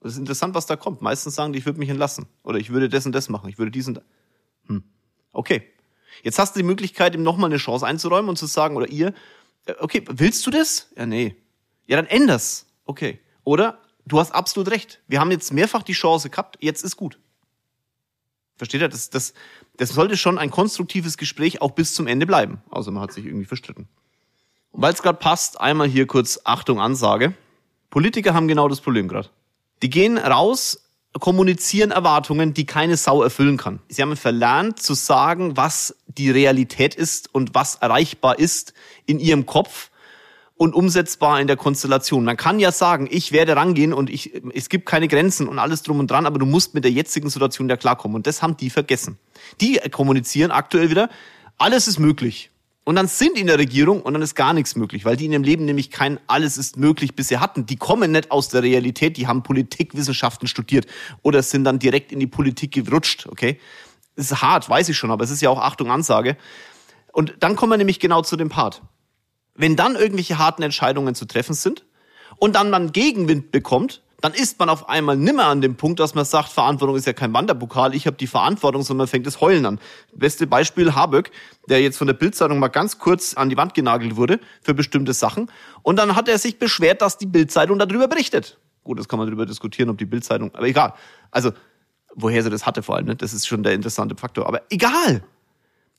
Das 0.00 0.12
ist 0.12 0.18
interessant, 0.18 0.54
was 0.54 0.66
da 0.66 0.76
kommt. 0.76 1.00
Meistens 1.00 1.34
sagen 1.34 1.52
die, 1.52 1.58
ich 1.58 1.66
würde 1.66 1.78
mich 1.78 1.88
entlassen. 1.88 2.26
Oder 2.42 2.58
ich 2.58 2.70
würde 2.70 2.88
das 2.88 3.06
und 3.06 3.12
das 3.12 3.28
machen. 3.28 3.48
Ich 3.48 3.58
würde 3.58 3.70
diesen. 3.70 4.00
Hm. 4.66 4.82
Okay. 5.32 5.62
Jetzt 6.22 6.38
hast 6.38 6.54
du 6.54 6.60
die 6.60 6.66
Möglichkeit, 6.66 7.14
ihm 7.14 7.22
nochmal 7.22 7.50
eine 7.50 7.58
Chance 7.58 7.86
einzuräumen 7.86 8.28
und 8.28 8.36
zu 8.36 8.46
sagen, 8.46 8.76
oder 8.76 8.88
ihr, 8.88 9.14
äh, 9.66 9.74
okay, 9.80 10.04
willst 10.08 10.46
du 10.46 10.50
das? 10.50 10.88
Ja, 10.96 11.06
nee. 11.06 11.36
Ja, 11.86 11.96
dann 11.96 12.06
änder's. 12.06 12.66
Okay. 12.84 13.20
Oder 13.44 13.78
du 14.06 14.20
hast 14.20 14.32
absolut 14.32 14.70
recht. 14.70 15.00
Wir 15.08 15.20
haben 15.20 15.30
jetzt 15.30 15.52
mehrfach 15.52 15.82
die 15.82 15.92
Chance 15.92 16.30
gehabt, 16.30 16.58
jetzt 16.60 16.84
ist 16.84 16.96
gut. 16.96 17.18
Versteht 18.56 18.80
ihr? 18.80 18.88
Das, 18.88 19.10
das, 19.10 19.34
das 19.76 19.90
sollte 19.90 20.16
schon 20.16 20.38
ein 20.38 20.50
konstruktives 20.50 21.16
Gespräch 21.16 21.60
auch 21.60 21.72
bis 21.72 21.94
zum 21.94 22.06
Ende 22.06 22.26
bleiben. 22.26 22.62
Außer 22.70 22.90
man 22.90 23.02
hat 23.02 23.12
sich 23.12 23.24
irgendwie 23.26 23.46
verstritten. 23.46 23.88
Und 24.70 24.82
weil 24.82 24.92
es 24.92 25.02
gerade 25.02 25.18
passt, 25.18 25.60
einmal 25.60 25.88
hier 25.88 26.06
kurz 26.06 26.40
Achtung, 26.44 26.80
Ansage. 26.80 27.34
Politiker 27.90 28.34
haben 28.34 28.48
genau 28.48 28.68
das 28.68 28.80
Problem 28.80 29.08
gerade. 29.08 29.28
Die 29.82 29.90
gehen 29.90 30.16
raus 30.16 30.88
kommunizieren 31.20 31.90
Erwartungen, 31.90 32.54
die 32.54 32.66
keine 32.66 32.96
Sau 32.96 33.22
erfüllen 33.22 33.56
kann. 33.56 33.80
Sie 33.88 34.02
haben 34.02 34.16
verlernt 34.16 34.80
zu 34.80 34.94
sagen, 34.94 35.56
was 35.56 35.96
die 36.06 36.30
Realität 36.30 36.94
ist 36.94 37.34
und 37.34 37.54
was 37.54 37.76
erreichbar 37.76 38.38
ist 38.38 38.72
in 39.06 39.18
ihrem 39.18 39.46
Kopf 39.46 39.90
und 40.56 40.74
umsetzbar 40.74 41.40
in 41.40 41.48
der 41.48 41.56
Konstellation. 41.56 42.24
Man 42.24 42.36
kann 42.36 42.60
ja 42.60 42.70
sagen, 42.70 43.08
ich 43.10 43.32
werde 43.32 43.56
rangehen 43.56 43.92
und 43.92 44.08
ich, 44.08 44.32
es 44.54 44.68
gibt 44.68 44.86
keine 44.86 45.08
Grenzen 45.08 45.48
und 45.48 45.58
alles 45.58 45.82
drum 45.82 45.98
und 45.98 46.10
dran, 46.10 46.24
aber 46.24 46.38
du 46.38 46.46
musst 46.46 46.72
mit 46.74 46.84
der 46.84 46.92
jetzigen 46.92 47.28
Situation 47.30 47.68
da 47.68 47.76
klarkommen. 47.76 48.14
Und 48.14 48.26
das 48.26 48.42
haben 48.42 48.56
die 48.56 48.70
vergessen. 48.70 49.18
Die 49.60 49.80
kommunizieren 49.90 50.50
aktuell 50.50 50.88
wieder, 50.88 51.10
alles 51.58 51.88
ist 51.88 51.98
möglich. 51.98 52.51
Und 52.84 52.96
dann 52.96 53.06
sind 53.06 53.36
die 53.36 53.42
in 53.42 53.46
der 53.46 53.58
Regierung 53.58 54.02
und 54.02 54.12
dann 54.12 54.22
ist 54.22 54.34
gar 54.34 54.52
nichts 54.52 54.74
möglich, 54.74 55.04
weil 55.04 55.16
die 55.16 55.26
in 55.26 55.32
ihrem 55.32 55.44
Leben 55.44 55.64
nämlich 55.64 55.90
kein 55.90 56.18
alles 56.26 56.58
ist 56.58 56.76
möglich 56.76 57.14
bisher 57.14 57.40
hatten. 57.40 57.64
Die 57.64 57.76
kommen 57.76 58.10
nicht 58.10 58.32
aus 58.32 58.48
der 58.48 58.64
Realität, 58.64 59.16
die 59.16 59.28
haben 59.28 59.44
Politikwissenschaften 59.44 60.48
studiert 60.48 60.86
oder 61.22 61.42
sind 61.42 61.62
dann 61.62 61.78
direkt 61.78 62.10
in 62.10 62.18
die 62.18 62.26
Politik 62.26 62.72
gerutscht, 62.72 63.28
okay? 63.28 63.60
Ist 64.16 64.42
hart, 64.42 64.68
weiß 64.68 64.88
ich 64.88 64.96
schon, 64.96 65.12
aber 65.12 65.22
es 65.22 65.30
ist 65.30 65.42
ja 65.42 65.48
auch 65.48 65.60
Achtung 65.60 65.90
Ansage. 65.90 66.36
Und 67.12 67.34
dann 67.38 67.54
kommen 67.54 67.72
wir 67.72 67.78
nämlich 67.78 68.00
genau 68.00 68.22
zu 68.22 68.36
dem 68.36 68.48
Part. 68.48 68.82
Wenn 69.54 69.76
dann 69.76 69.94
irgendwelche 69.94 70.38
harten 70.38 70.62
Entscheidungen 70.62 71.14
zu 71.14 71.24
treffen 71.24 71.54
sind 71.54 71.84
und 72.36 72.56
dann 72.56 72.70
man 72.70 72.90
Gegenwind 72.90 73.52
bekommt, 73.52 74.02
dann 74.22 74.34
ist 74.34 74.60
man 74.60 74.68
auf 74.68 74.88
einmal 74.88 75.16
nimmer 75.16 75.46
an 75.46 75.60
dem 75.60 75.74
Punkt, 75.74 75.98
dass 75.98 76.14
man 76.14 76.24
sagt, 76.24 76.48
Verantwortung 76.48 76.96
ist 76.96 77.06
ja 77.08 77.12
kein 77.12 77.34
Wanderpokal, 77.34 77.92
ich 77.92 78.06
habe 78.06 78.16
die 78.16 78.28
Verantwortung, 78.28 78.82
sondern 78.82 79.08
fängt 79.08 79.26
das 79.26 79.40
Heulen 79.40 79.66
an. 79.66 79.80
Beste 80.14 80.46
Beispiel 80.46 80.94
Haböck, 80.94 81.32
der 81.68 81.82
jetzt 81.82 81.98
von 81.98 82.06
der 82.06 82.14
Bildzeitung 82.14 82.60
mal 82.60 82.68
ganz 82.68 82.98
kurz 82.98 83.34
an 83.34 83.50
die 83.50 83.56
Wand 83.56 83.74
genagelt 83.74 84.14
wurde 84.14 84.38
für 84.62 84.74
bestimmte 84.74 85.12
Sachen. 85.12 85.50
Und 85.82 85.96
dann 85.96 86.14
hat 86.14 86.28
er 86.28 86.38
sich 86.38 86.60
beschwert, 86.60 87.02
dass 87.02 87.18
die 87.18 87.26
Bildzeitung 87.26 87.80
darüber 87.80 88.06
berichtet. 88.06 88.58
Gut, 88.84 89.00
das 89.00 89.08
kann 89.08 89.18
man 89.18 89.26
darüber 89.26 89.44
diskutieren, 89.44 89.90
ob 89.90 89.98
die 89.98 90.06
Bildzeitung, 90.06 90.54
aber 90.54 90.68
egal. 90.68 90.94
Also, 91.32 91.50
woher 92.14 92.44
sie 92.44 92.50
das 92.50 92.64
hatte 92.64 92.84
vor 92.84 92.96
allem, 92.96 93.06
ne? 93.06 93.16
das 93.16 93.32
ist 93.32 93.48
schon 93.48 93.64
der 93.64 93.72
interessante 93.72 94.14
Faktor. 94.14 94.46
Aber 94.46 94.62
egal. 94.70 95.24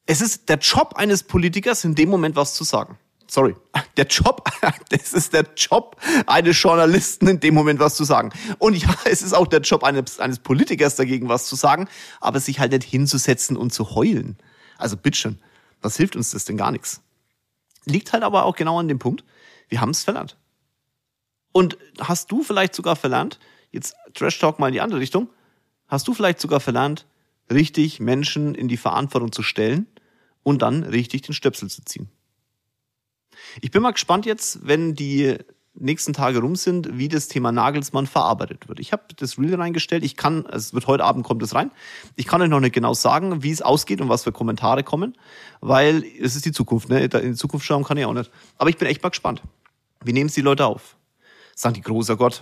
Es 0.05 0.21
ist 0.21 0.47
der 0.47 0.57
Job 0.57 0.93
eines 0.95 1.23
Politikers, 1.23 1.83
in 1.83 1.95
dem 1.95 2.09
Moment 2.09 2.37
was 2.37 2.55
zu 2.55 2.63
sagen 2.63 2.97
sorry, 3.27 3.55
der 3.97 4.05
Job, 4.05 4.49
das 4.89 5.13
ist 5.13 5.33
der 5.33 5.45
Job 5.55 5.97
eines 6.27 6.61
Journalisten 6.61 7.27
in 7.27 7.39
dem 7.39 7.53
Moment 7.53 7.79
was 7.79 7.95
zu 7.95 8.03
sagen. 8.03 8.31
Und 8.59 8.75
ja, 8.75 8.93
es 9.05 9.21
ist 9.21 9.33
auch 9.33 9.47
der 9.47 9.61
Job 9.61 9.83
eines, 9.83 10.19
eines 10.19 10.39
Politikers 10.39 10.95
dagegen 10.95 11.29
was 11.29 11.47
zu 11.47 11.55
sagen, 11.55 11.87
aber 12.21 12.39
sich 12.39 12.59
halt 12.59 12.71
nicht 12.71 12.83
hinzusetzen 12.83 13.57
und 13.57 13.73
zu 13.73 13.95
heulen. 13.95 14.37
Also 14.77 14.97
bitteschön, 14.97 15.39
was 15.81 15.97
hilft 15.97 16.15
uns 16.15 16.31
das 16.31 16.45
denn 16.45 16.57
gar 16.57 16.71
nichts? 16.71 17.01
Liegt 17.85 18.13
halt 18.13 18.23
aber 18.23 18.45
auch 18.45 18.55
genau 18.55 18.79
an 18.79 18.87
dem 18.87 18.99
Punkt, 18.99 19.23
wir 19.69 19.81
haben 19.81 19.89
es 19.89 20.03
verlernt. 20.03 20.37
Und 21.51 21.77
hast 21.99 22.31
du 22.31 22.43
vielleicht 22.43 22.73
sogar 22.73 22.95
verlernt, 22.95 23.39
jetzt 23.71 23.95
Trash 24.13 24.39
Talk 24.39 24.59
mal 24.59 24.67
in 24.67 24.73
die 24.73 24.81
andere 24.81 24.99
Richtung, 24.99 25.29
hast 25.87 26.07
du 26.07 26.13
vielleicht 26.13 26.39
sogar 26.39 26.59
verlernt, 26.59 27.05
richtig 27.51 27.99
Menschen 27.99 28.55
in 28.55 28.67
die 28.67 28.77
Verantwortung 28.77 29.31
zu 29.31 29.43
stellen 29.43 29.87
und 30.41 30.61
dann 30.61 30.83
richtig 30.83 31.23
den 31.23 31.33
Stöpsel 31.33 31.69
zu 31.69 31.83
ziehen. 31.83 32.09
Ich 33.61 33.71
bin 33.71 33.81
mal 33.81 33.91
gespannt 33.91 34.25
jetzt, 34.25 34.65
wenn 34.67 34.95
die 34.95 35.37
nächsten 35.75 36.13
Tage 36.13 36.39
rum 36.39 36.55
sind, 36.55 36.97
wie 36.97 37.07
das 37.07 37.27
Thema 37.27 37.51
Nagelsmann 37.51 38.05
verarbeitet 38.05 38.67
wird. 38.67 38.79
Ich 38.79 38.91
habe 38.91 39.03
das 39.15 39.39
Reel 39.39 39.55
reingestellt. 39.55 40.03
Ich 40.03 40.15
kann, 40.15 40.45
also 40.45 40.57
es 40.57 40.73
wird 40.73 40.87
heute 40.87 41.03
Abend 41.03 41.25
kommt 41.25 41.41
es 41.41 41.55
rein. 41.55 41.71
Ich 42.15 42.27
kann 42.27 42.41
euch 42.41 42.49
noch 42.49 42.59
nicht 42.59 42.75
genau 42.75 42.93
sagen, 42.93 43.43
wie 43.43 43.51
es 43.51 43.61
ausgeht 43.61 43.99
und 43.99 44.09
was 44.09 44.23
für 44.23 44.31
Kommentare 44.31 44.83
kommen, 44.83 45.17
weil 45.61 46.03
es 46.19 46.35
ist 46.35 46.45
die 46.45 46.51
Zukunft. 46.51 46.89
Ne? 46.89 47.03
In 47.03 47.09
die 47.09 47.33
Zukunft 47.33 47.65
schauen 47.65 47.83
kann 47.83 47.97
ich 47.97 48.05
auch 48.05 48.13
nicht. 48.13 48.31
Aber 48.57 48.69
ich 48.69 48.77
bin 48.77 48.87
echt 48.87 49.01
mal 49.01 49.09
gespannt. 49.09 49.41
Wie 50.03 50.13
nehmen 50.13 50.27
es 50.27 50.35
die 50.35 50.41
Leute 50.41 50.65
auf? 50.65 50.95
Sagen 51.55 51.75
die, 51.75 51.81
großer 51.81 52.17
Gott, 52.17 52.41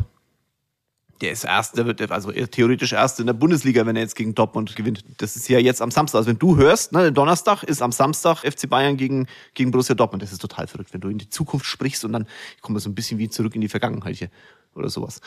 der 1.22 1.32
ist 1.32 1.44
erst, 1.44 1.78
der 1.78 1.86
wird 1.86 2.12
also 2.12 2.32
theoretisch 2.32 2.94
erst 2.94 3.20
in 3.20 3.28
der 3.28 3.34
Bundesliga, 3.34 3.86
wenn 3.86 3.96
er 3.96 4.02
jetzt 4.02 4.16
gegen 4.16 4.34
Dortmund 4.34 4.76
gewinnt. 4.76 5.04
Das 5.18 5.36
ist 5.36 5.48
ja 5.48 5.60
jetzt 5.60 5.82
am 5.82 5.92
Samstag. 5.92 6.20
Also 6.20 6.30
wenn 6.30 6.40
du 6.40 6.58
hörst, 6.58 6.94
ne, 6.94 7.12
Donnerstag 7.12 7.64
ist 7.64 7.82
am 7.82 7.92
Samstag 7.92 8.40
FC 8.40 8.68
Bayern 8.68 8.98
gegen, 8.98 9.28
gegen 9.54 9.72
Borussia 9.72 9.94
Dortmund. 9.94 10.24
Das 10.24 10.32
ist 10.32 10.42
total 10.42 10.68
verrückt, 10.68 10.94
wenn 10.94 11.02
du 11.02 11.10
in 11.10 11.20
die 11.20 11.30
Zukunft 11.30 11.66
sprichst 11.66 12.04
und 12.06 12.14
dann 12.14 12.28
kommen 12.62 12.76
wir 12.76 12.80
so 12.80 12.90
ein 12.90 12.96
bisschen 12.96 13.20
wie 13.20 13.30
zurück 13.30 13.54
in 13.56 13.62
die 13.62 13.70
Vergangenheit 13.70 14.16
hier 14.16 14.30
oder 14.74 14.90
sowas. 14.90 15.22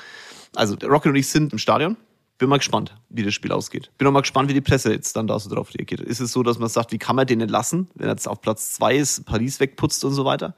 Also 0.55 0.75
Rocket 0.85 1.11
und 1.11 1.17
ich 1.17 1.29
sind 1.29 1.53
im 1.53 1.59
Stadion. 1.59 1.97
Bin 2.37 2.49
mal 2.49 2.59
gespannt, 2.59 2.97
wie 3.11 3.23
das 3.23 3.33
Spiel 3.33 3.53
ausgeht. 3.53 3.93
Bin 3.97 4.09
auch 4.09 4.13
mal 4.13 4.23
gespannt, 4.23 4.49
wie 4.49 4.55
die 4.55 4.61
Presse 4.61 4.93
jetzt 4.93 5.15
dann 5.15 5.29
da 5.29 5.39
so 5.39 5.49
drauf 5.49 5.73
reagiert. 5.73 6.01
Ist 6.01 6.19
es 6.19 6.33
so, 6.33 6.43
dass 6.43 6.59
man 6.59 6.69
sagt, 6.69 6.91
wie 6.91 6.99
kann 6.99 7.15
man 7.15 7.29
den 7.29 7.41
entlassen, 7.41 7.89
wenn 7.95 8.09
er 8.09 8.15
jetzt 8.15 8.27
auf 8.27 8.41
Platz 8.41 8.75
zwei 8.75 8.97
ist, 8.97 9.25
Paris 9.25 9.61
wegputzt 9.61 10.05
und 10.05 10.13
so 10.13 10.25
weiter? 10.25 10.57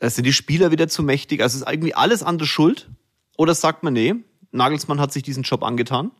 Sind 0.00 0.26
die 0.26 0.32
Spieler 0.32 0.70
wieder 0.70 0.86
zu 0.86 1.02
mächtig? 1.02 1.42
Also 1.42 1.58
ist 1.58 1.68
irgendwie 1.68 1.94
alles 1.94 2.22
andere 2.22 2.46
schuld? 2.46 2.88
Oder 3.36 3.54
sagt 3.54 3.82
man, 3.82 3.92
nee, 3.92 4.14
Nagelsmann 4.56 5.00
hat 5.00 5.12
sich 5.12 5.22
diesen 5.22 5.42
Job 5.42 5.62
angetan, 5.62 6.10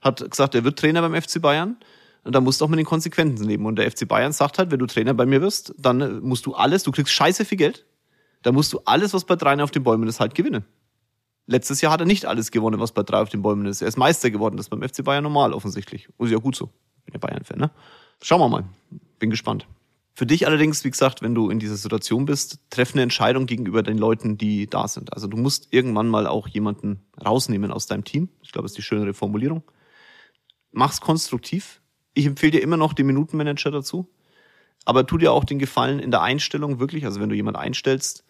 hat 0.00 0.28
gesagt, 0.30 0.54
er 0.54 0.64
wird 0.64 0.78
Trainer 0.78 1.02
beim 1.02 1.20
FC 1.20 1.40
Bayern. 1.40 1.76
Und 2.24 2.34
da 2.34 2.40
musst 2.40 2.60
du 2.60 2.64
auch 2.64 2.68
mit 2.68 2.78
den 2.78 2.86
Konsequenzen 2.86 3.44
leben. 3.46 3.66
Und 3.66 3.76
der 3.76 3.90
FC 3.90 4.06
Bayern 4.06 4.32
sagt 4.32 4.58
halt, 4.58 4.70
wenn 4.70 4.78
du 4.78 4.86
Trainer 4.86 5.12
bei 5.12 5.26
mir 5.26 5.40
wirst, 5.40 5.74
dann 5.76 6.20
musst 6.22 6.46
du 6.46 6.54
alles, 6.54 6.84
du 6.84 6.92
kriegst 6.92 7.12
scheiße 7.12 7.44
viel 7.44 7.58
Geld, 7.58 7.84
da 8.42 8.52
musst 8.52 8.72
du 8.72 8.80
alles, 8.84 9.12
was 9.12 9.24
bei 9.24 9.36
drei 9.36 9.60
auf 9.62 9.70
den 9.70 9.82
Bäumen 9.82 10.08
ist, 10.08 10.20
halt 10.20 10.34
gewinnen. 10.34 10.64
Letztes 11.46 11.80
Jahr 11.80 11.92
hat 11.92 12.00
er 12.00 12.06
nicht 12.06 12.26
alles 12.26 12.52
gewonnen, 12.52 12.78
was 12.78 12.92
bei 12.92 13.02
drei 13.02 13.20
auf 13.20 13.28
den 13.28 13.42
Bäumen 13.42 13.66
ist. 13.66 13.82
Er 13.82 13.88
ist 13.88 13.98
Meister 13.98 14.30
geworden, 14.30 14.56
das 14.56 14.66
ist 14.66 14.70
beim 14.70 14.82
FC 14.82 15.02
Bayern 15.02 15.24
normal 15.24 15.52
offensichtlich. 15.52 16.08
Und 16.16 16.26
ist 16.26 16.32
ja 16.32 16.38
gut 16.38 16.54
so. 16.54 16.66
Bin 17.04 17.14
ja 17.14 17.18
Bayern-Fan, 17.18 17.58
ne? 17.58 17.70
Schauen 18.22 18.40
wir 18.40 18.48
mal. 18.48 18.64
Bin 19.18 19.30
gespannt. 19.30 19.66
Für 20.14 20.26
dich 20.26 20.46
allerdings, 20.46 20.84
wie 20.84 20.90
gesagt, 20.90 21.22
wenn 21.22 21.34
du 21.34 21.48
in 21.48 21.58
dieser 21.58 21.76
Situation 21.76 22.26
bist, 22.26 22.58
treff 22.68 22.92
eine 22.92 23.02
Entscheidung 23.02 23.46
gegenüber 23.46 23.82
den 23.82 23.96
Leuten, 23.96 24.36
die 24.36 24.68
da 24.68 24.86
sind. 24.86 25.12
Also 25.14 25.26
du 25.26 25.38
musst 25.38 25.68
irgendwann 25.70 26.08
mal 26.08 26.26
auch 26.26 26.48
jemanden 26.48 27.06
rausnehmen 27.24 27.72
aus 27.72 27.86
deinem 27.86 28.04
Team. 28.04 28.28
Ich 28.42 28.52
glaube, 28.52 28.64
das 28.64 28.72
ist 28.72 28.78
die 28.78 28.82
schönere 28.82 29.14
Formulierung. 29.14 29.62
Mach's 30.70 31.00
konstruktiv. 31.00 31.80
Ich 32.12 32.26
empfehle 32.26 32.52
dir 32.52 32.62
immer 32.62 32.76
noch 32.76 32.92
den 32.92 33.06
Minutenmanager 33.06 33.70
dazu. 33.70 34.10
Aber 34.84 35.06
tu 35.06 35.16
dir 35.16 35.32
auch 35.32 35.44
den 35.44 35.58
Gefallen 35.58 35.98
in 35.98 36.10
der 36.10 36.22
Einstellung 36.22 36.78
wirklich, 36.78 37.06
also 37.06 37.20
wenn 37.20 37.28
du 37.28 37.36
jemanden 37.36 37.60
einstellst, 37.60 38.24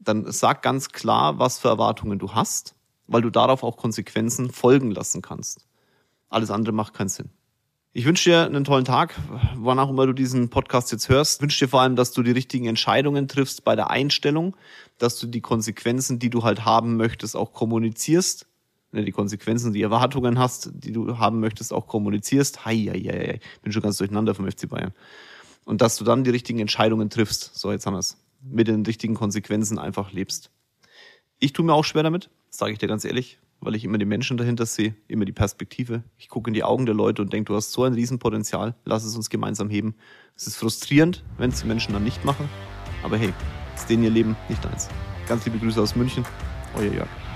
dann 0.00 0.30
sag 0.30 0.62
ganz 0.62 0.88
klar, 0.90 1.38
was 1.38 1.58
für 1.58 1.68
Erwartungen 1.68 2.18
du 2.18 2.32
hast, 2.32 2.74
weil 3.06 3.22
du 3.22 3.30
darauf 3.30 3.62
auch 3.62 3.76
Konsequenzen 3.76 4.50
folgen 4.50 4.90
lassen 4.90 5.22
kannst. 5.22 5.66
Alles 6.28 6.50
andere 6.50 6.72
macht 6.72 6.94
keinen 6.94 7.08
Sinn. 7.08 7.30
Ich 7.98 8.04
wünsche 8.04 8.30
dir 8.30 8.46
einen 8.46 8.62
tollen 8.62 8.84
Tag, 8.84 9.16
wann 9.56 9.80
auch 9.80 9.90
immer 9.90 10.06
du 10.06 10.12
diesen 10.12 10.50
Podcast 10.50 10.92
jetzt 10.92 11.08
hörst. 11.08 11.38
Ich 11.38 11.42
wünsche 11.42 11.64
dir 11.64 11.68
vor 11.68 11.80
allem, 11.80 11.96
dass 11.96 12.12
du 12.12 12.22
die 12.22 12.30
richtigen 12.30 12.66
Entscheidungen 12.66 13.26
triffst 13.26 13.64
bei 13.64 13.74
der 13.74 13.90
Einstellung, 13.90 14.56
dass 14.98 15.18
du 15.18 15.26
die 15.26 15.40
Konsequenzen, 15.40 16.20
die 16.20 16.30
du 16.30 16.44
halt 16.44 16.64
haben 16.64 16.96
möchtest, 16.96 17.34
auch 17.34 17.52
kommunizierst. 17.52 18.46
Die 18.92 19.10
Konsequenzen, 19.10 19.72
die 19.72 19.82
Erwartungen 19.82 20.38
hast, 20.38 20.70
die 20.74 20.92
du 20.92 21.18
haben 21.18 21.40
möchtest, 21.40 21.72
auch 21.72 21.88
kommunizierst. 21.88 22.64
Hei, 22.64 22.76
hei, 22.76 23.00
hei, 23.00 23.26
hei. 23.32 23.40
Bin 23.62 23.72
schon 23.72 23.82
ganz 23.82 23.96
durcheinander 23.98 24.32
vom 24.32 24.48
FC 24.48 24.68
Bayern. 24.68 24.92
Und 25.64 25.80
dass 25.80 25.96
du 25.96 26.04
dann 26.04 26.22
die 26.22 26.30
richtigen 26.30 26.60
Entscheidungen 26.60 27.10
triffst. 27.10 27.50
So, 27.58 27.72
jetzt 27.72 27.84
haben 27.84 27.94
wir 27.94 27.98
es. 27.98 28.16
Mit 28.42 28.68
den 28.68 28.86
richtigen 28.86 29.14
Konsequenzen 29.14 29.76
einfach 29.76 30.12
lebst. 30.12 30.52
Ich 31.40 31.52
tue 31.52 31.64
mir 31.64 31.74
auch 31.74 31.84
schwer 31.84 32.04
damit, 32.04 32.30
sage 32.48 32.70
ich 32.70 32.78
dir 32.78 32.86
ganz 32.86 33.04
ehrlich 33.04 33.40
weil 33.60 33.74
ich 33.74 33.84
immer 33.84 33.98
die 33.98 34.04
Menschen 34.04 34.36
dahinter 34.36 34.66
sehe, 34.66 34.94
immer 35.08 35.24
die 35.24 35.32
Perspektive. 35.32 36.02
Ich 36.16 36.28
gucke 36.28 36.50
in 36.50 36.54
die 36.54 36.64
Augen 36.64 36.86
der 36.86 36.94
Leute 36.94 37.22
und 37.22 37.32
denke, 37.32 37.52
du 37.52 37.56
hast 37.56 37.72
so 37.72 37.84
ein 37.84 37.94
Riesenpotenzial, 37.94 38.74
lass 38.84 39.04
es 39.04 39.16
uns 39.16 39.30
gemeinsam 39.30 39.70
heben. 39.70 39.94
Es 40.36 40.46
ist 40.46 40.56
frustrierend, 40.56 41.24
wenn 41.36 41.50
es 41.50 41.62
die 41.62 41.66
Menschen 41.66 41.92
dann 41.92 42.04
nicht 42.04 42.24
machen, 42.24 42.48
aber 43.02 43.16
hey, 43.16 43.32
ist 43.74 43.88
denen 43.88 44.04
ihr 44.04 44.10
Leben 44.10 44.36
nicht 44.48 44.64
eins. 44.66 44.88
Ganz 45.26 45.44
liebe 45.44 45.58
Grüße 45.58 45.80
aus 45.80 45.96
München, 45.96 46.24
euer 46.76 46.92
Jörg. 46.92 47.27